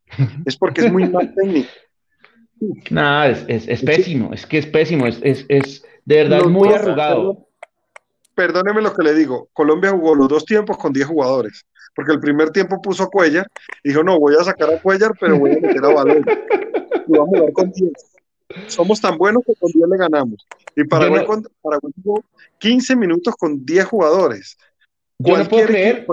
[0.45, 1.69] es porque es muy mal técnico.
[2.89, 7.47] No, es, es, pésimo, es que es pésimo, es, es de verdad muy arrugado
[8.35, 12.19] perdóneme lo que le digo, Colombia jugó los dos tiempos con 10 jugadores, porque el
[12.19, 13.47] primer tiempo puso a Cuellar,
[13.83, 16.25] dijo, no, voy a sacar a Cuellar, pero voy a meter a Balón.
[17.05, 17.91] Y vamos a jugar con 10.
[18.67, 20.47] Somos tan buenos que con 10 le ganamos.
[20.73, 22.23] Y para Paraguay jugó
[22.59, 24.57] 15 minutos con 10 jugadores.
[25.19, 26.07] Yo no puedo creer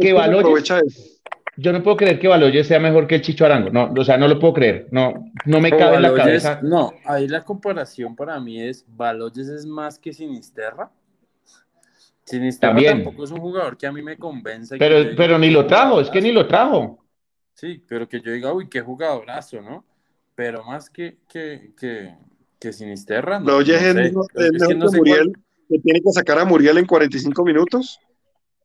[0.00, 1.20] que Baloyes,
[1.56, 3.70] yo no puedo creer que Baloyes sea mejor que el Chicho Arango.
[3.70, 4.88] No, o sea, no lo puedo creer.
[4.90, 6.60] No, no me cabe en la cabeza.
[6.62, 10.90] No, ahí la comparación para mí es Baloyes es más que Sinisterra.
[12.26, 13.04] Sinisterra También.
[13.04, 14.76] tampoco es un jugador que a mí me convence.
[14.76, 16.98] Pero, pero ni lo trajo, es que ni lo trajo.
[17.54, 19.84] Sí, pero que yo diga, uy, qué jugadorazo, ¿no?
[20.34, 22.14] Pero más que, que, que,
[22.58, 23.38] que Sinisterra.
[23.38, 25.32] No, oye, es, el, que, Muriel,
[25.68, 28.00] que tiene que sacar a Muriel en 45 minutos.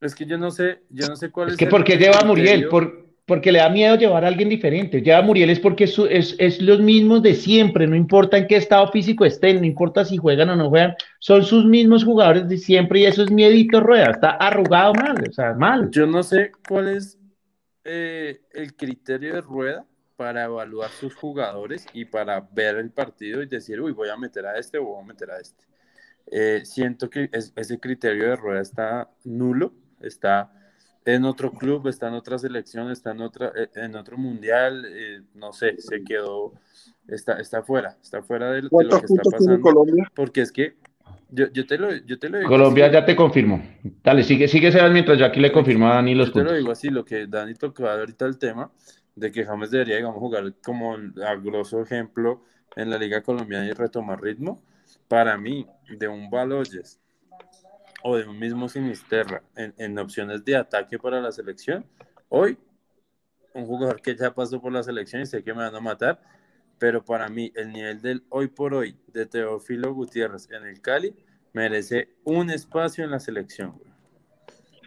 [0.01, 1.53] Es que yo no sé, yo no sé cuál es.
[1.53, 5.01] Es que porque lleva a Muriel, por, porque le da miedo llevar a alguien diferente.
[5.01, 8.57] Ya Muriel es porque es, es, es, los mismos de siempre, no importa en qué
[8.57, 12.57] estado físico estén, no importa si juegan o no juegan, son sus mismos jugadores de
[12.57, 15.89] siempre y eso es miedito rueda, está arrugado mal, o sea, mal.
[15.91, 17.17] Yo no sé cuál es
[17.85, 19.85] eh, el criterio de rueda
[20.17, 24.45] para evaluar sus jugadores y para ver el partido y decir, uy, voy a meter
[24.45, 25.63] a este o voy a meter a este.
[26.29, 30.51] Eh, siento que ese criterio de rueda está nulo, está
[31.05, 35.21] en otro club, está en otra selección, está en, otra, eh, en otro mundial, eh,
[35.33, 36.53] no sé, se quedó,
[37.07, 39.61] está, está fuera, está fuera de, lo que está pasando.
[39.61, 40.11] Colombia?
[40.13, 40.75] Porque es que
[41.29, 42.49] yo, yo, te lo, yo te lo digo.
[42.49, 43.63] Colombia ya te confirmo.
[44.03, 46.53] Dale, sigue, sigue Sebas mientras yo aquí le confirmo a Dani los yo te lo
[46.53, 48.71] digo así, lo que Dani tocó ahorita el tema
[49.15, 52.43] de que James debería, digamos, jugar como a grosso ejemplo
[52.75, 54.63] en la Liga Colombiana y retomar ritmo.
[55.07, 55.65] Para mí,
[55.97, 56.99] de un Baloyes
[58.03, 61.85] o de un mismo Sinisterra en, opciones de ataque para la selección,
[62.29, 62.57] hoy
[63.53, 66.21] un jugador que ya pasó por la selección y sé que me van a matar,
[66.79, 71.13] pero para mí el nivel del hoy por hoy de Teófilo Gutiérrez en el Cali
[71.53, 73.79] merece un espacio en la selección.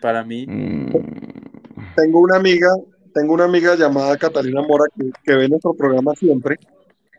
[0.00, 0.46] Para mí.
[0.46, 0.90] Mm.
[1.94, 2.68] Tengo una amiga,
[3.12, 6.58] tengo una amiga llamada Catalina Mora que, que ve nuestro programa siempre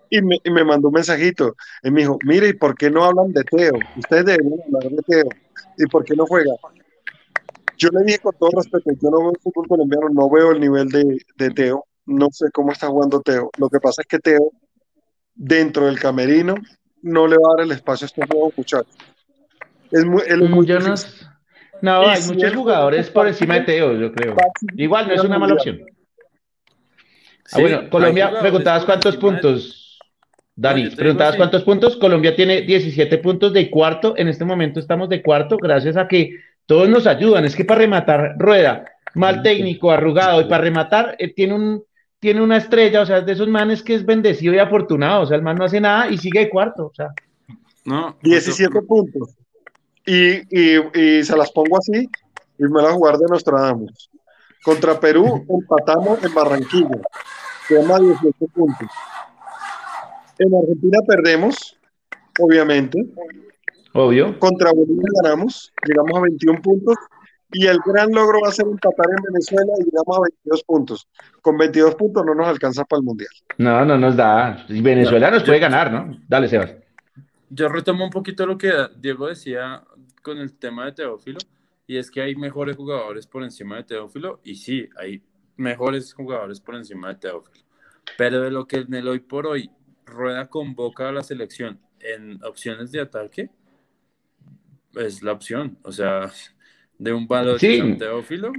[0.10, 3.04] y me, y me, mandó un mensajito y me dijo, mire, ¿y por qué no
[3.04, 3.74] hablan de Teo?
[3.98, 5.30] Ustedes deben hablar de Teo.
[5.78, 6.54] ¿Y por qué no juega?
[7.78, 10.62] Yo le dije con todo respeto, yo no veo el fútbol colombiano, no veo el
[10.62, 13.50] nivel de, de Teo, no sé cómo está jugando Teo.
[13.58, 14.52] Lo que pasa es que Teo,
[15.34, 16.56] dentro del camerino,
[17.02, 18.96] no le va a dar el espacio a estos nuevos muchachos.
[19.92, 20.66] Es muy, él muy
[21.82, 24.36] no, hay muchos jugadores por encima de Teo, yo creo.
[24.76, 25.82] Igual no es una mala opción.
[27.52, 29.85] Ah, bueno, Colombia, preguntabas cuántos puntos.
[30.56, 31.98] Dani, preguntabas cuántos puntos.
[31.98, 34.16] Colombia tiene 17 puntos de cuarto.
[34.18, 36.32] En este momento estamos de cuarto, gracias a que
[36.66, 37.44] todos nos ayudan.
[37.44, 41.84] Es que para rematar, rueda, mal técnico, arrugado, y para rematar, eh, tiene, un,
[42.20, 45.24] tiene una estrella, o sea, de esos manes que es bendecido y afortunado.
[45.24, 46.86] O sea, el man no hace nada y sigue de cuarto.
[46.86, 47.10] O sea,
[47.84, 49.36] no, 17 puntos.
[50.06, 52.08] Y, y, se las pongo así
[52.60, 54.10] y me las guardo Nostradamus.
[54.64, 57.02] Contra Perú empatamos en Barranquilla.
[57.68, 58.88] Tema 18 puntos.
[60.40, 61.78] En Argentina perdemos,
[62.40, 63.06] obviamente.
[63.94, 64.38] Obvio.
[64.40, 66.96] Contra Bolivia ganamos, llegamos a 21 puntos.
[67.54, 71.08] Y el gran logro va a ser empatar en Venezuela y llegamos a 22 puntos.
[71.42, 73.30] Con 22 puntos no nos alcanza para el Mundial.
[73.58, 74.66] No, no nos da.
[74.68, 76.20] Venezuela nos puede ganar, ¿no?
[76.28, 76.76] Dale, Sebas.
[77.50, 79.84] Yo retomo un poquito lo que Diego decía
[80.22, 81.38] con el tema de Teófilo,
[81.88, 85.22] y es que hay mejores jugadores por encima de Teófilo, y sí, hay
[85.56, 87.64] mejores jugadores por encima de Teófilo.
[88.18, 89.70] Pero de lo que en el hoy por hoy
[90.16, 93.50] Rueda convoca a la selección en opciones de ataque,
[94.96, 95.78] es la opción.
[95.84, 96.32] O sea,
[96.98, 97.96] de un valor Sí.
[98.00, 98.52] Teófilo,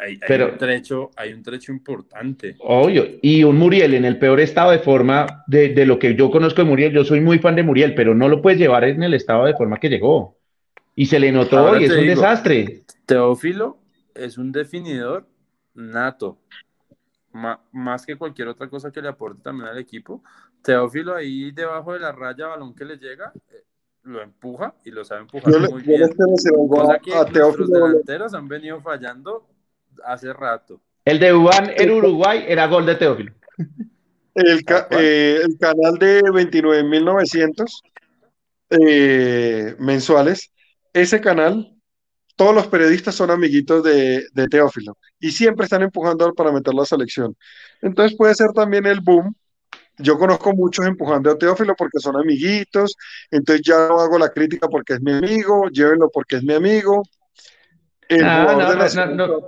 [0.00, 2.56] hay, hay Pero- un trecho, hay un trecho importante.
[2.60, 3.04] Obvio.
[3.22, 6.62] Y un Muriel en el peor estado de forma de, de lo que yo conozco
[6.62, 6.92] de Muriel.
[6.92, 9.54] Yo soy muy fan de Muriel, pero no lo puedes llevar en el estado de
[9.54, 10.36] forma que llegó.
[10.94, 12.10] Y se le notó Ahora y es un digo.
[12.14, 12.82] desastre.
[13.06, 13.78] Teófilo
[14.14, 15.28] es un definidor
[15.74, 16.38] nato.
[17.72, 20.22] Más que cualquier otra cosa que le aporte también al equipo.
[20.62, 23.64] Teófilo ahí debajo de la raya, balón que le llega, eh,
[24.04, 26.08] lo empuja y lo sabe empujar Yo, le- muy bien.
[26.08, 27.86] quiero decir algo Cosa a, que a nuestros Teófilo.
[27.86, 29.46] delanteros han venido fallando
[30.04, 30.80] hace rato.
[31.04, 33.32] El de Ubán en Uruguay era gol de Teófilo.
[34.34, 35.00] El, ca- cual.
[35.02, 37.82] eh, el canal de 29.900
[38.70, 40.52] eh, mensuales,
[40.92, 41.74] ese canal,
[42.38, 46.86] todos los periodistas son amiguitos de, de Teófilo y siempre están empujando para meterlo a
[46.86, 47.36] selección.
[47.82, 49.34] Entonces puede ser también el boom.
[49.98, 52.94] Yo conozco muchos empujando a Teófilo porque son amiguitos,
[53.32, 57.02] entonces ya no hago la crítica porque es mi amigo, llévenlo porque es mi amigo.
[58.08, 59.40] El Ah, no, de no, la no, no.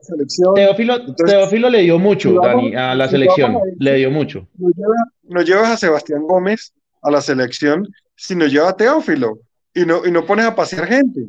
[0.00, 0.54] selección.
[0.54, 3.56] Teófilo, Entonces, Teófilo le dio mucho, si vamos- Dani, a la selección.
[3.56, 4.48] a Le dio mucho.
[4.58, 6.72] nos, lleva- llevas a Sebastián Gómez
[7.02, 9.40] a la selección si nos lleva a Teófilo
[9.74, 11.26] y no, y no pones a pasear gente.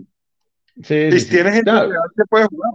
[0.84, 1.30] Sí, si sí.
[1.30, 2.72] tienes gente No, real que puede jugar.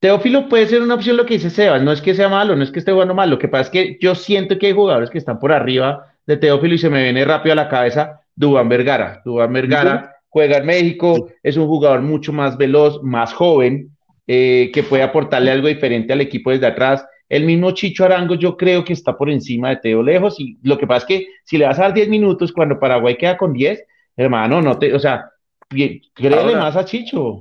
[0.00, 2.62] Teófilo puede ser una opción lo que dice Sebas, no es que sea malo, no
[2.62, 5.10] es que esté jugando mal, lo que pasa es que yo siento que hay jugadores
[5.10, 8.68] que están por arriba de Teófilo y se me viene rápido a la cabeza Dubán
[8.70, 9.20] Vergara.
[9.26, 13.90] Dubán Vergara juega en México, es un jugador mucho más veloz, más joven,
[14.26, 17.04] eh, que puede aportarle algo diferente al equipo desde atrás.
[17.28, 20.78] El mismo Chicho Arango yo creo que está por encima de Teo lejos y lo
[20.78, 23.52] que pasa es que si le vas a dar 10 minutos cuando Paraguay queda con
[23.52, 23.84] 10,
[24.16, 25.30] hermano, no te, o sea,
[25.70, 27.38] créele Ahora- más a Chicho.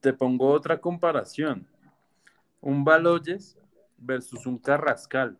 [0.00, 1.66] Te pongo otra comparación.
[2.60, 3.56] Un Baloyes
[3.98, 5.38] versus un Carrascal.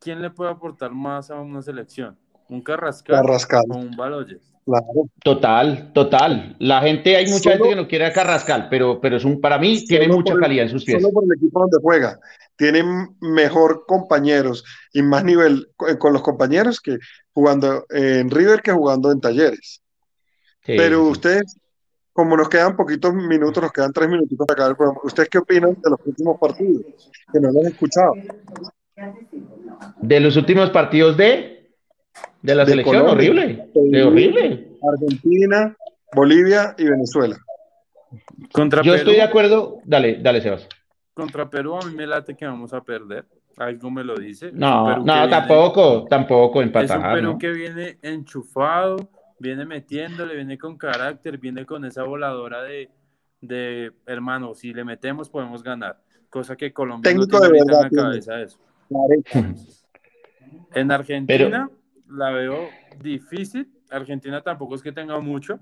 [0.00, 2.18] ¿Quién le puede aportar más a una selección?
[2.48, 4.52] ¿Un Carrascal, Carrascal, o un Baloyes?
[4.66, 4.84] claro.
[5.22, 6.56] Total, total.
[6.58, 9.40] La gente, hay mucha Solo- gente que no quiere a Carrascal, pero, pero es un,
[9.40, 11.00] para mí tiene mucha el- calidad en sus pies.
[11.00, 12.18] Solo por el equipo donde juega.
[12.56, 16.98] Tienen mejor compañeros y más nivel co- con los compañeros que
[17.32, 19.80] jugando en River que jugando en Talleres.
[20.64, 21.56] Sí, Pero ustedes,
[22.12, 25.38] como nos quedan poquitos minutos, nos quedan tres minutitos para acabar el programa, ¿ustedes qué
[25.38, 26.82] opinan de los últimos partidos?
[27.32, 28.12] Que no los he escuchado.
[30.00, 31.70] De los últimos partidos de,
[32.42, 33.30] de la De selección, Colombia.
[33.30, 33.68] horrible.
[33.74, 34.68] De horrible.
[34.92, 35.76] Argentina,
[36.14, 37.36] Bolivia y Venezuela.
[38.52, 39.78] Contra Yo Perú, estoy de acuerdo.
[39.84, 40.68] Dale, dale, Sebas.
[41.14, 43.24] contra Perú a mí me late que vamos a perder.
[43.56, 44.50] Algo me lo dice.
[44.52, 47.38] No, no, viene- tampoco, tampoco Es un empatar, Perú ¿no?
[47.38, 48.96] que viene enchufado,
[49.38, 52.90] viene metiéndole, viene con carácter, viene con esa voladora de,
[53.40, 56.00] de hermano, si le metemos podemos ganar.
[56.28, 58.58] Cosa que Colombia Técnico no tiene de ahorita en verdad la cabeza eso.
[60.74, 61.70] En Argentina
[62.08, 62.68] la veo
[63.00, 63.70] difícil.
[63.90, 65.60] Argentina tampoco es que tenga mucho,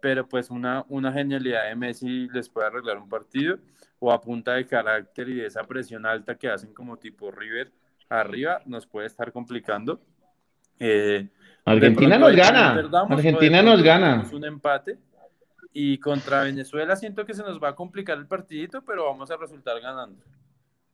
[0.00, 3.58] pero pues una, una genialidad de Messi les puede arreglar un partido
[4.00, 7.72] o a punta de carácter y de esa presión alta que hacen como tipo River
[8.08, 10.00] arriba nos puede estar complicando.
[10.78, 11.28] Eh,
[11.70, 12.74] Argentina nos gana.
[12.74, 14.24] perdamos, Argentina nos gana.
[14.32, 14.98] Un empate.
[15.72, 19.36] Y contra Venezuela siento que se nos va a complicar el partidito, pero vamos a
[19.36, 20.16] resultar ganando.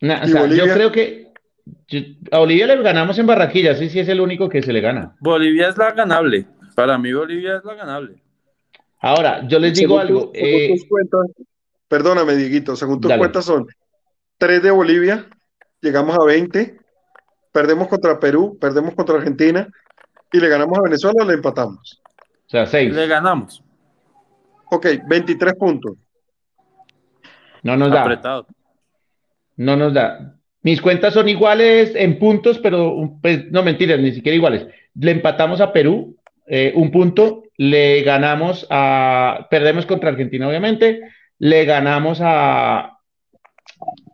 [0.00, 0.74] Na- o ¿Y sea, yo Bolivia?
[0.74, 1.32] creo que
[1.88, 4.80] yo- a Bolivia le ganamos en Barranquilla, sí, sí es el único que se le
[4.80, 5.14] gana.
[5.20, 6.46] Bolivia es la ganable.
[6.74, 8.16] Para mí Bolivia es la ganable.
[9.00, 10.32] Ahora, yo les digo Según tu- algo.
[10.34, 11.20] según eh, tus cuentas,
[11.88, 13.18] perdóname, Dieguito, según tus Dale.
[13.20, 13.66] cuentas son
[14.38, 15.26] tres de Bolivia,
[15.80, 16.76] llegamos a 20,
[17.52, 19.68] perdemos contra Perú, perdemos contra Argentina
[20.34, 22.02] y le ganamos a Venezuela o le empatamos.
[22.46, 22.92] o sea, seis.
[22.92, 23.62] Le ganamos.
[24.68, 25.96] Ok, 23 puntos.
[27.62, 28.02] No nos da.
[28.02, 28.46] Apretado.
[29.56, 30.34] No nos da.
[30.62, 34.66] Mis cuentas son iguales en puntos, pero pues, no mentiras, ni siquiera iguales.
[34.98, 36.16] Le empatamos a Perú,
[36.48, 41.00] eh, un punto, le ganamos a, perdemos contra Argentina, obviamente,
[41.38, 42.98] le ganamos a,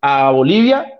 [0.02, 0.99] a Bolivia,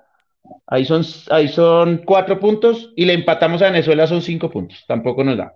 [0.71, 5.23] ahí son, ahí son cuatro puntos, y le empatamos a Venezuela, son cinco puntos, tampoco
[5.23, 5.55] nos da.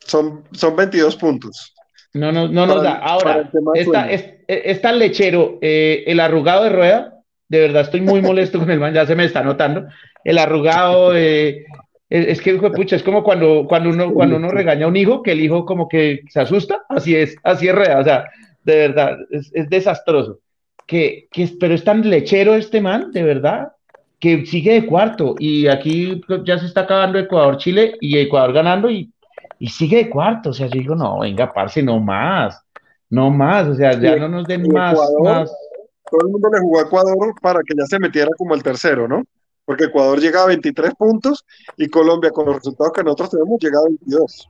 [0.00, 1.74] Son, son 22 puntos.
[2.12, 2.94] No, no, no nos da.
[2.96, 7.14] Ahora, esta, es, es tan lechero, eh, el arrugado de rueda,
[7.48, 9.86] de verdad estoy muy molesto con el man, ya se me está notando.
[10.24, 11.64] El arrugado, eh,
[12.10, 15.32] Es, que, pucha, es como cuando, cuando, uno, cuando uno regaña a un hijo, que
[15.32, 18.24] el hijo como que se asusta, así es, así es real, o sea,
[18.64, 20.40] de verdad, es, desastroso.
[20.88, 23.72] Que, que, pero es tan lechero este man, de verdad,
[24.18, 29.12] que sigue de cuarto, y aquí ya se está acabando Ecuador-Chile, y Ecuador ganando, y,
[29.60, 32.60] y sigue de cuarto, o sea, yo digo, no, venga, parce, no más,
[33.10, 35.52] no más, o sea, ya no nos den más, más.
[36.10, 39.06] Todo el mundo le jugó a Ecuador para que ya se metiera como el tercero,
[39.06, 39.22] ¿no?
[39.68, 41.44] porque Ecuador llega a 23 puntos
[41.76, 44.48] y Colombia, con los resultados que nosotros tenemos, llega a 22.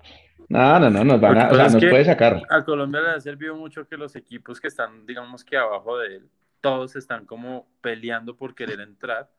[0.49, 2.43] No, no, no, nos van a, o sea, nos puede sacar.
[2.49, 6.17] A Colombia le ha servido mucho que los equipos que están, digamos que abajo de
[6.17, 6.29] él,
[6.61, 9.31] todos están como peleando por querer entrar.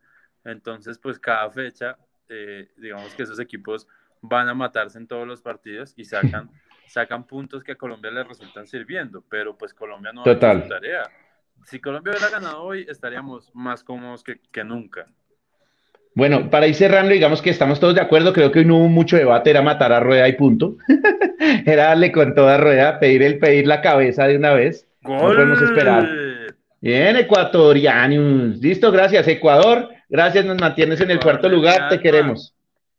[0.45, 1.97] Entonces, pues cada fecha,
[2.29, 3.87] eh, digamos que esos equipos
[4.21, 6.49] van a matarse en todos los partidos y sacan,
[6.87, 10.63] sacan puntos que a Colombia le resultan sirviendo, pero pues Colombia no Total.
[10.63, 11.03] ha tarea.
[11.65, 15.07] Si Colombia hubiera ganado hoy, estaríamos más cómodos que, que nunca.
[16.15, 18.89] Bueno, para ir cerrando, digamos que estamos todos de acuerdo, creo que hoy no hubo
[18.89, 20.77] mucho debate, era matar a Rueda y punto.
[21.65, 24.87] era darle con toda Rueda, pedir el pedir la cabeza de una vez.
[25.01, 26.09] No podemos esperar.
[26.81, 28.57] Bien, ecuatorianos.
[28.57, 29.89] Listo, gracias, Ecuador.
[30.09, 32.55] Gracias, nos mantienes en el cuarto lugar, te queremos.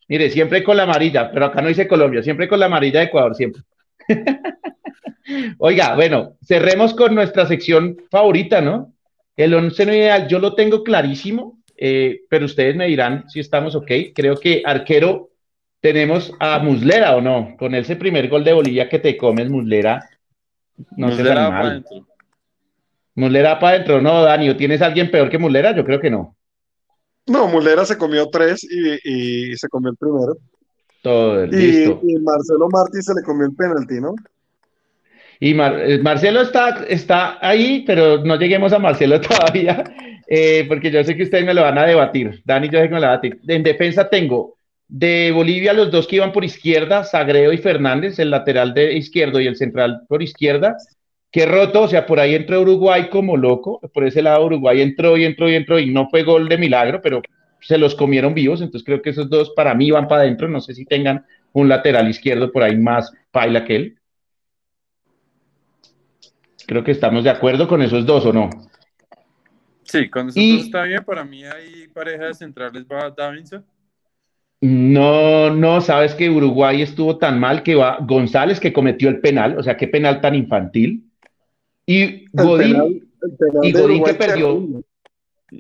[0.09, 3.07] Mire, siempre con la amarilla, pero acá no dice Colombia, siempre con la amarilla de
[3.07, 3.62] Ecuador, siempre.
[5.59, 8.92] Oiga, bueno, cerremos con nuestra sección favorita, ¿no?
[9.37, 13.75] El once no ideal, yo lo tengo clarísimo, eh, pero ustedes me dirán si estamos
[13.75, 13.90] ok.
[14.14, 15.31] Creo que arquero
[15.81, 20.07] tenemos a Muslera o no, con ese primer gol de Bolivia que te comes, Muslera.
[20.97, 22.07] No Muslera para adentro.
[23.14, 25.75] Muslera para adentro, no, Dani, ¿tienes alguien peor que Muslera?
[25.75, 26.37] Yo creo que no.
[27.27, 30.37] No, Muslera se comió tres y, se comió el primero.
[31.03, 32.01] Todo, listo.
[32.03, 34.14] Y Marcelo Martí se le comió el penalti, ¿no?
[35.38, 39.83] Y eh, Marcelo está, está ahí, pero no lleguemos a Marcelo todavía,
[40.33, 42.40] eh, porque yo sé que ustedes me lo van a debatir.
[42.45, 43.40] Dani, yo sé que me lo van a debatir.
[43.49, 48.31] En defensa tengo de Bolivia los dos que iban por izquierda, Sagredo y Fernández, el
[48.31, 50.77] lateral de izquierdo y el central por izquierda,
[51.33, 55.16] que roto, o sea, por ahí entró Uruguay como loco, por ese lado Uruguay entró
[55.16, 57.23] y entró y entró y no fue gol de milagro, pero
[57.61, 60.61] se los comieron vivos, entonces creo que esos dos para mí van para adentro, no
[60.61, 63.97] sé si tengan un lateral izquierdo por ahí más paila que él.
[66.66, 68.70] Creo que estamos de acuerdo con esos dos, ¿o no?
[69.90, 71.03] Sí, con esos dos está bien.
[71.05, 73.64] Para mí hay pareja de centrales va Davinson.
[74.62, 79.59] No, no, sabes que Uruguay estuvo tan mal que va González que cometió el penal,
[79.59, 81.05] o sea, qué penal tan infantil.
[81.87, 83.11] Y Godín,
[83.62, 84.85] y Godín que perdió.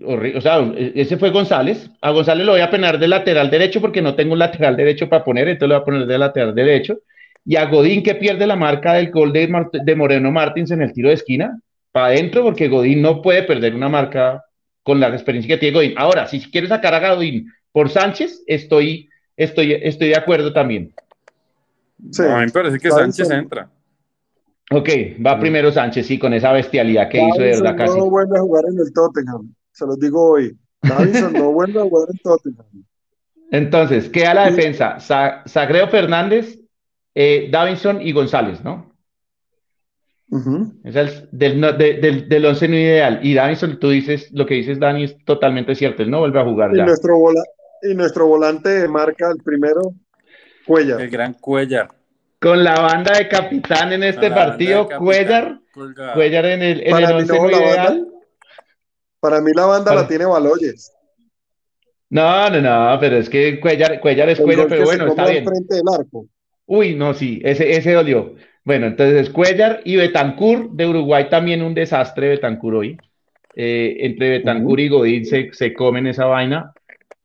[0.04, 1.90] O sea, ese fue González.
[2.02, 5.08] A González lo voy a penar de lateral derecho porque no tengo un lateral derecho
[5.08, 6.98] para poner, entonces lo voy a poner de lateral derecho
[7.44, 11.08] y a Godín que pierde la marca del gol de, Moreno Martins en el tiro
[11.08, 11.58] de esquina,
[11.92, 14.44] para adentro, porque Godín no puede perder una marca
[14.82, 15.94] con la experiencia que tiene Godín.
[15.96, 20.94] Ahora, si quieres sacar a Godín por Sánchez, estoy, estoy, estoy de acuerdo también.
[22.10, 23.70] Sí, a mí me parece que Sánchez entra.
[24.72, 24.88] Ok,
[25.24, 27.98] va primero Sánchez, sí, con esa bestialidad que hizo de verdad casi.
[27.98, 30.56] No vuelve a jugar en el Tottenham, se los digo hoy.
[30.82, 32.84] Davidson no vuelve a jugar en Tottenham.
[33.50, 34.98] Entonces, queda la defensa.
[35.44, 36.60] Sagreo Fernández,
[37.14, 38.89] eh, Davinson y González, ¿no?
[40.84, 43.18] Es el, del, del, del, once no ideal.
[43.22, 46.02] Y Davinson, tú dices, lo que dices, Dani, es totalmente cierto.
[46.02, 47.16] Él no vuelve a jugar y Nuestro
[47.82, 49.94] y nuestro volante marca el primero,
[50.66, 51.00] Cuellar.
[51.00, 51.88] El gran Cuellar.
[52.38, 55.58] Con la banda de capitán en este partido, Cuellar.
[56.14, 58.06] Cuellar en el, en el once no, ideal.
[59.18, 60.92] para mí la banda la tiene Baloyes.
[62.08, 65.44] No, no, no, pero es que Cuellar, Cuellar es Cuellar, pero bueno, está bien.
[65.44, 66.26] Frente del arco.
[66.66, 68.36] Uy, no, sí, ese, ese dolió.
[68.70, 72.96] Bueno, entonces Cuellar y Betancur de Uruguay también un desastre Betancur hoy.
[73.56, 76.72] Eh, entre Betancur y Godín se, se, comen esa vaina.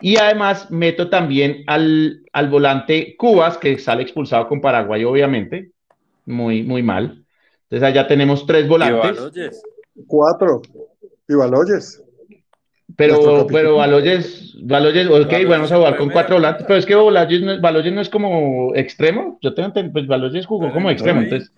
[0.01, 5.69] Y además meto también al, al, volante Cubas, que sale expulsado con Paraguay, obviamente.
[6.25, 7.23] Muy, muy mal.
[7.69, 9.31] Entonces allá tenemos tres volantes.
[10.07, 10.63] Cuatro.
[11.29, 12.03] Y Baloyes.
[12.97, 17.41] Pero, pero Baloyes, Baloyes, ok, vamos a jugar con cuatro volantes, pero es que Baloyes
[17.41, 21.51] no, Baloyes no es como extremo, yo tengo pues Baloyes jugó como extremo, entonces,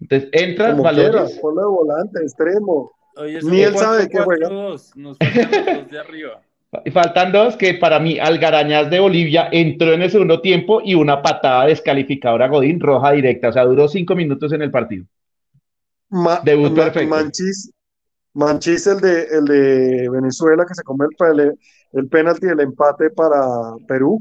[0.00, 1.40] entonces entra como Baloyes.
[1.42, 2.92] volante, extremo.
[3.42, 4.48] Ni él sabe qué juega.
[4.48, 6.40] Nos faltan dos de arriba.
[6.92, 11.22] Faltan dos que para mí Algarañaz de Bolivia entró en el segundo tiempo y una
[11.22, 15.04] patada descalificadora Godín, roja directa, o sea, duró cinco minutos en el partido.
[16.42, 17.08] Debut perfecto.
[17.08, 17.72] Manchis,
[18.34, 21.54] Manchis, el de, el de Venezuela, que se come el,
[21.92, 23.40] el penalti del empate para
[23.86, 24.20] Perú.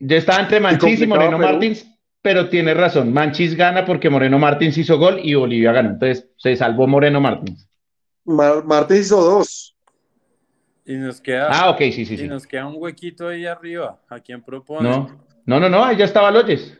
[0.00, 1.86] Ya está entre Manchis y, Moreno Martins,
[2.20, 3.12] pero tiene razón.
[3.12, 5.90] Manchis gana porque Moreno Martins hizo gol y Bolivia ganó.
[5.90, 7.68] Entonces se salvó Moreno Martins.
[8.24, 9.76] Martins hizo dos.
[10.84, 12.28] Y nos queda, Ah, ok, sí, sí, y sí.
[12.28, 14.00] nos queda un huequito ahí arriba.
[14.08, 14.88] ¿A quién propone?
[14.88, 16.76] No, no, no, no, ahí ya estaba Loyes.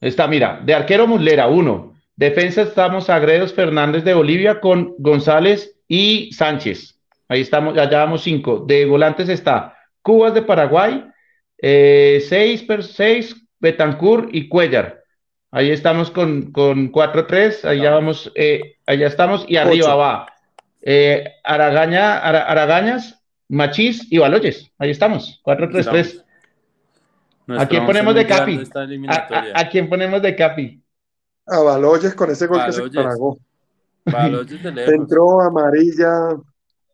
[0.00, 1.93] Está, mira, de arquero Muslera, uno.
[2.16, 6.98] Defensa estamos Agredos Fernández de Bolivia con González y Sánchez.
[7.28, 8.64] Ahí estamos, ya llevamos cinco.
[8.66, 11.04] De volantes está Cubas de Paraguay,
[11.58, 15.02] eh, seis, per- seis, Betancourt y Cuellar.
[15.50, 19.98] Ahí estamos con, con 4-3, ahí ya vamos, eh, allá estamos, y arriba Ocho.
[19.98, 20.26] va
[20.82, 24.70] eh, Aragaña, Ara- Aragañas, Machís y Baloyes.
[24.78, 25.78] Ahí estamos, 4-3-3.
[25.78, 26.24] Estamos.
[27.46, 28.56] Nuestro ¿A quién ponemos de capi?
[28.56, 29.52] de esta ¿A, eliminatoria.
[29.54, 30.82] a- a quién ponemos de capi?
[31.46, 33.04] A Baloyes con ese gol que se Baloyes.
[33.04, 33.38] cargó.
[34.04, 34.94] Baloyes de lejos.
[34.94, 36.28] Entró amarilla.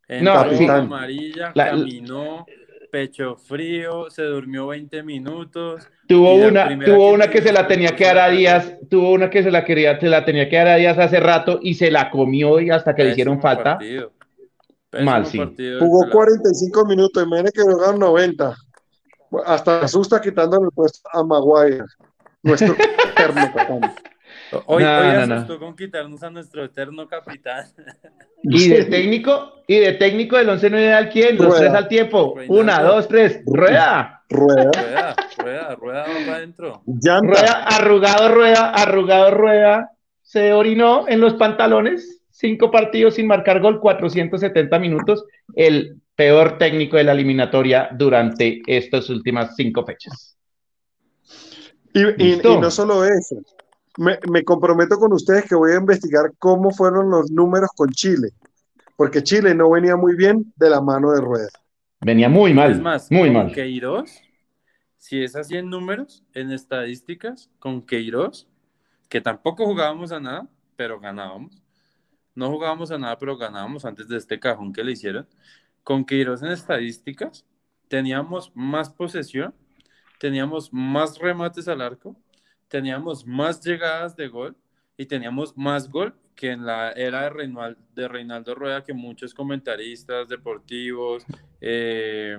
[0.08, 2.44] Entró No, amarilla, La- caminó,
[2.90, 5.86] pecho frío, se durmió 20 minutos.
[6.08, 8.28] Tuvo una, tuvo que una que se la tenía que dar a.
[8.30, 11.20] Díaz, tuvo una que se la quería, se la tenía que dar a Díaz hace
[11.20, 13.78] rato y se la comió y hasta que le hicieron falta.
[13.78, 14.12] partido.
[15.04, 15.38] Mal, sí.
[15.78, 16.10] Jugó pelado.
[16.18, 17.22] 45 minutos.
[17.22, 18.56] Imagínate que jugaron 90.
[19.46, 21.84] Hasta asusta quitándole el puesto a Maguire.
[22.42, 22.74] Nuestro
[23.16, 23.52] eterno.
[24.66, 25.34] Hoy, No, hoy no, no.
[25.36, 27.66] asustó con quitarnos a nuestro eterno capitán.
[28.42, 31.36] Y de técnico, y de técnico del once no ideal, ¿quién?
[31.36, 31.58] Los Rueda.
[31.60, 32.34] tres al tiempo.
[32.36, 32.60] Reinaldo.
[32.62, 33.42] Una, dos, tres.
[33.44, 34.22] Rueda.
[34.30, 34.70] Rueda.
[34.72, 36.82] Rueda, rueda, rueda va para adentro.
[36.86, 37.26] Llanta.
[37.28, 39.90] Rueda, arrugado, rueda, arrugado, rueda.
[40.22, 42.22] Se orinó en los pantalones.
[42.30, 45.26] Cinco partidos sin marcar gol, 470 minutos.
[45.54, 50.38] El peor técnico de la eliminatoria durante estas últimas cinco fechas.
[51.92, 52.54] Y, y- Listo.
[52.54, 53.36] y no solo eso.
[53.98, 58.30] Me, me comprometo con ustedes que voy a investigar cómo fueron los números con Chile.
[58.96, 61.48] Porque Chile no venía muy bien de la mano de Rueda.
[62.00, 63.52] Venía muy mal, Es más, muy con mal.
[63.52, 64.22] Queiroz,
[64.96, 68.48] si es así en números, en estadísticas, con Queiroz,
[69.08, 71.62] que tampoco jugábamos a nada, pero ganábamos.
[72.34, 75.26] No jugábamos a nada, pero ganábamos antes de este cajón que le hicieron.
[75.82, 77.44] Con Queiroz en estadísticas,
[77.88, 79.54] teníamos más posesión,
[80.18, 82.16] teníamos más remates al arco,
[82.70, 84.56] teníamos más llegadas de gol
[84.96, 89.34] y teníamos más gol que en la era de Reinaldo, de Reinaldo Rueda, que muchos
[89.34, 91.26] comentaristas deportivos,
[91.60, 92.38] eh,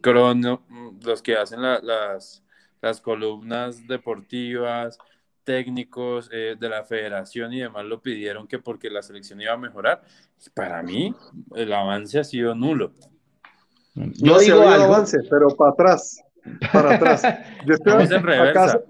[0.00, 0.62] crono,
[1.04, 2.42] los que hacen la- las,
[2.82, 4.98] las columnas deportivas,
[5.44, 9.56] técnicos eh, de la federación y demás lo pidieron que porque la selección iba a
[9.56, 10.02] mejorar.
[10.54, 11.14] Para mí,
[11.54, 12.92] el avance ha sido nulo.
[13.94, 14.94] Yo no, digo algo.
[14.94, 16.22] avance, pero para atrás.
[16.72, 17.22] Para atrás.
[17.66, 18.80] Yo estoy Vamos en acá reversa.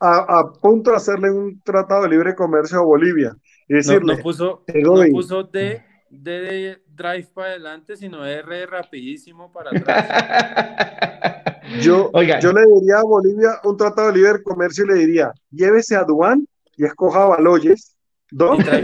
[0.00, 3.36] A, a punto de hacerle un tratado de libre comercio a Bolivia
[3.68, 8.24] y No, decirle, no puso, te no puso D, D de drive para adelante, sino
[8.24, 10.08] R rapidísimo para atrás.
[11.80, 12.38] yo, Oiga.
[12.38, 16.04] yo le diría a Bolivia un tratado de libre comercio y le diría, llévese a
[16.04, 16.46] Duan
[16.76, 17.94] y escoja a Baloyes.
[18.30, 18.82] Dos, Y de,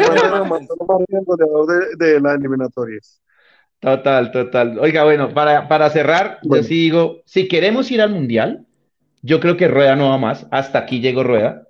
[1.99, 3.21] de las eliminatorias.
[3.81, 4.79] Total, total.
[4.79, 6.63] Oiga, bueno, para, para cerrar, Bueno.
[6.63, 8.67] yo sí digo, si queremos ir al Mundial,
[9.25, 11.63] yo creo que Rueda no va más, hasta aquí llegó Rueda.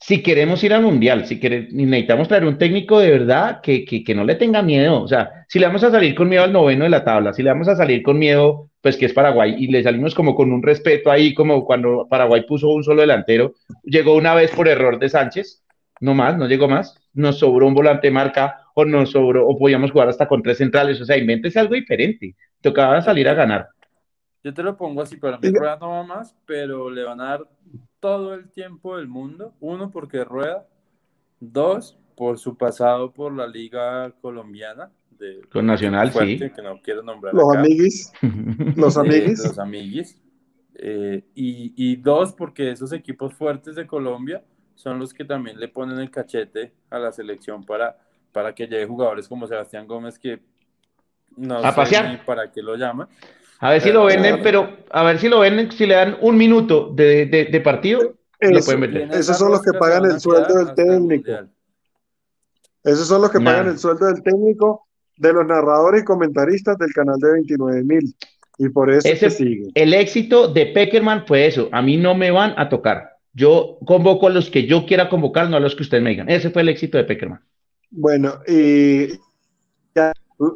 [0.00, 4.02] Si queremos ir al Mundial, si quere- necesitamos traer un técnico de verdad que, que,
[4.02, 5.00] que no le tenga miedo.
[5.02, 7.42] O sea, si le vamos a salir con miedo al noveno de la tabla, si
[7.42, 10.50] le vamos a salir con miedo, pues que es Paraguay, y le salimos como con
[10.52, 13.54] un respeto ahí, como cuando Paraguay puso un solo delantero,
[13.84, 15.62] llegó una vez por error de Sánchez,
[16.00, 19.92] no más, no llegó más, nos sobró un volante marca o nos sobró, o podíamos
[19.92, 23.68] jugar hasta con tres centrales, o sea, invéntese algo diferente, tocaba salir a ganar.
[24.44, 25.50] Yo te lo pongo así, para mí.
[25.50, 27.48] Rueda no va más, pero le van a dar
[28.00, 29.54] todo el tiempo del mundo.
[29.60, 30.66] Uno, porque Rueda.
[31.40, 34.90] Dos, por su pasado por la liga colombiana.
[35.10, 36.54] De, Con Nacional, fuerte, sí.
[36.54, 37.60] que no quiero nombrar Los acá.
[37.60, 38.12] amiguis,
[38.76, 39.38] los Eh, amiguis.
[39.38, 40.18] los amiguis.
[40.74, 45.68] Eh, y, y dos, porque esos equipos fuertes de Colombia son los que también le
[45.68, 47.98] ponen el cachete a la selección para,
[48.32, 50.42] para que llegue jugadores como Sebastián Gómez, que
[51.36, 52.10] no A sé pasear.
[52.10, 53.08] ni para qué lo llaman.
[53.62, 56.36] A ver si lo venden, pero a ver si lo venden, si le dan un
[56.36, 60.64] minuto de, de, de partido, lo pueden en Esos son los que pagan el sueldo
[60.64, 61.30] del técnico.
[62.82, 66.92] Esos son los que pagan el sueldo del técnico, de los narradores y comentaristas del
[66.92, 68.16] canal de 29 mil.
[68.58, 69.70] Y por eso es Ese- que siguen.
[69.74, 71.68] El éxito de Peckerman fue eso.
[71.70, 73.12] A mí no me van a tocar.
[73.32, 76.28] Yo convoco a los que yo quiera convocar, no a los que ustedes me digan.
[76.28, 77.40] Ese fue el éxito de Peckerman.
[77.90, 79.20] Bueno, y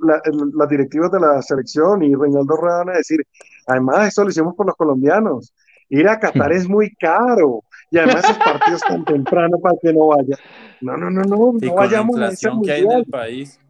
[0.02, 0.20] la-
[0.54, 3.20] las directivas de la selección y Reinaldo Rueda van a decir,
[3.66, 5.52] además esto lo hicimos por los colombianos.
[5.88, 7.62] Ir a Qatar es muy caro.
[7.90, 10.36] Y además esos partidos tan temprano para que no vaya.
[10.80, 13.04] No, no, no, no, Y no vayamos a ese inflación que hay en mundial.
[13.06, 13.60] el país.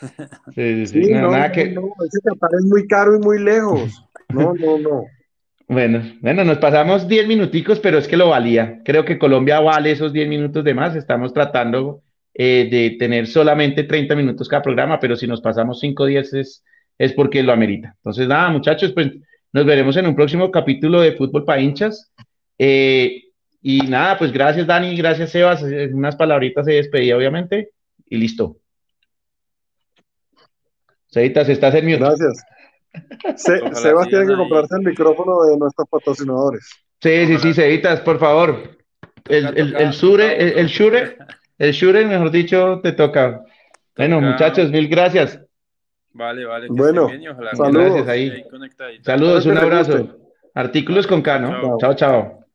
[0.00, 0.06] Sí,
[0.54, 1.04] sí, sí.
[1.04, 4.04] Sí, No, no, nada no, que- no, ese Qatar es muy caro y muy lejos.
[4.28, 5.04] No, no, no.
[5.68, 8.82] Bueno, bueno, nos pasamos 10 minuticos, pero es que lo valía.
[8.84, 10.94] Creo que Colombia vale esos 10 minutos de más.
[10.94, 12.02] Estamos tratando
[12.38, 16.62] eh, de tener solamente 30 minutos cada programa, pero si nos pasamos 5 días es,
[16.98, 17.94] es porque lo amerita.
[17.96, 19.10] Entonces, nada, muchachos, pues
[19.52, 22.12] nos veremos en un próximo capítulo de Fútbol para hinchas.
[22.58, 23.22] Eh,
[23.62, 27.70] y nada, pues gracias Dani, gracias Sebas, unas palabritas de despedida obviamente,
[28.06, 28.58] y listo.
[31.10, 31.98] Cevitas, estás en mute.
[31.98, 32.44] Gracias.
[33.36, 36.68] Sebas tiene que comprarse el micrófono de nuestros patrocinadores.
[37.00, 38.76] Sí, sí, sí, Cevitas, por favor.
[39.26, 41.16] El, el, el, Shure, el, el Shure,
[41.58, 43.42] el Shure, mejor dicho, te toca.
[43.96, 45.40] Bueno, muchachos, mil gracias.
[46.12, 46.68] Vale, vale.
[46.70, 47.08] bueno,
[47.54, 47.72] saludos.
[47.72, 48.44] Gracias ahí.
[49.02, 50.18] Saludos, un abrazo.
[50.54, 51.78] Artículos con K, ¿no?
[51.78, 51.94] chao.
[51.94, 52.46] chao.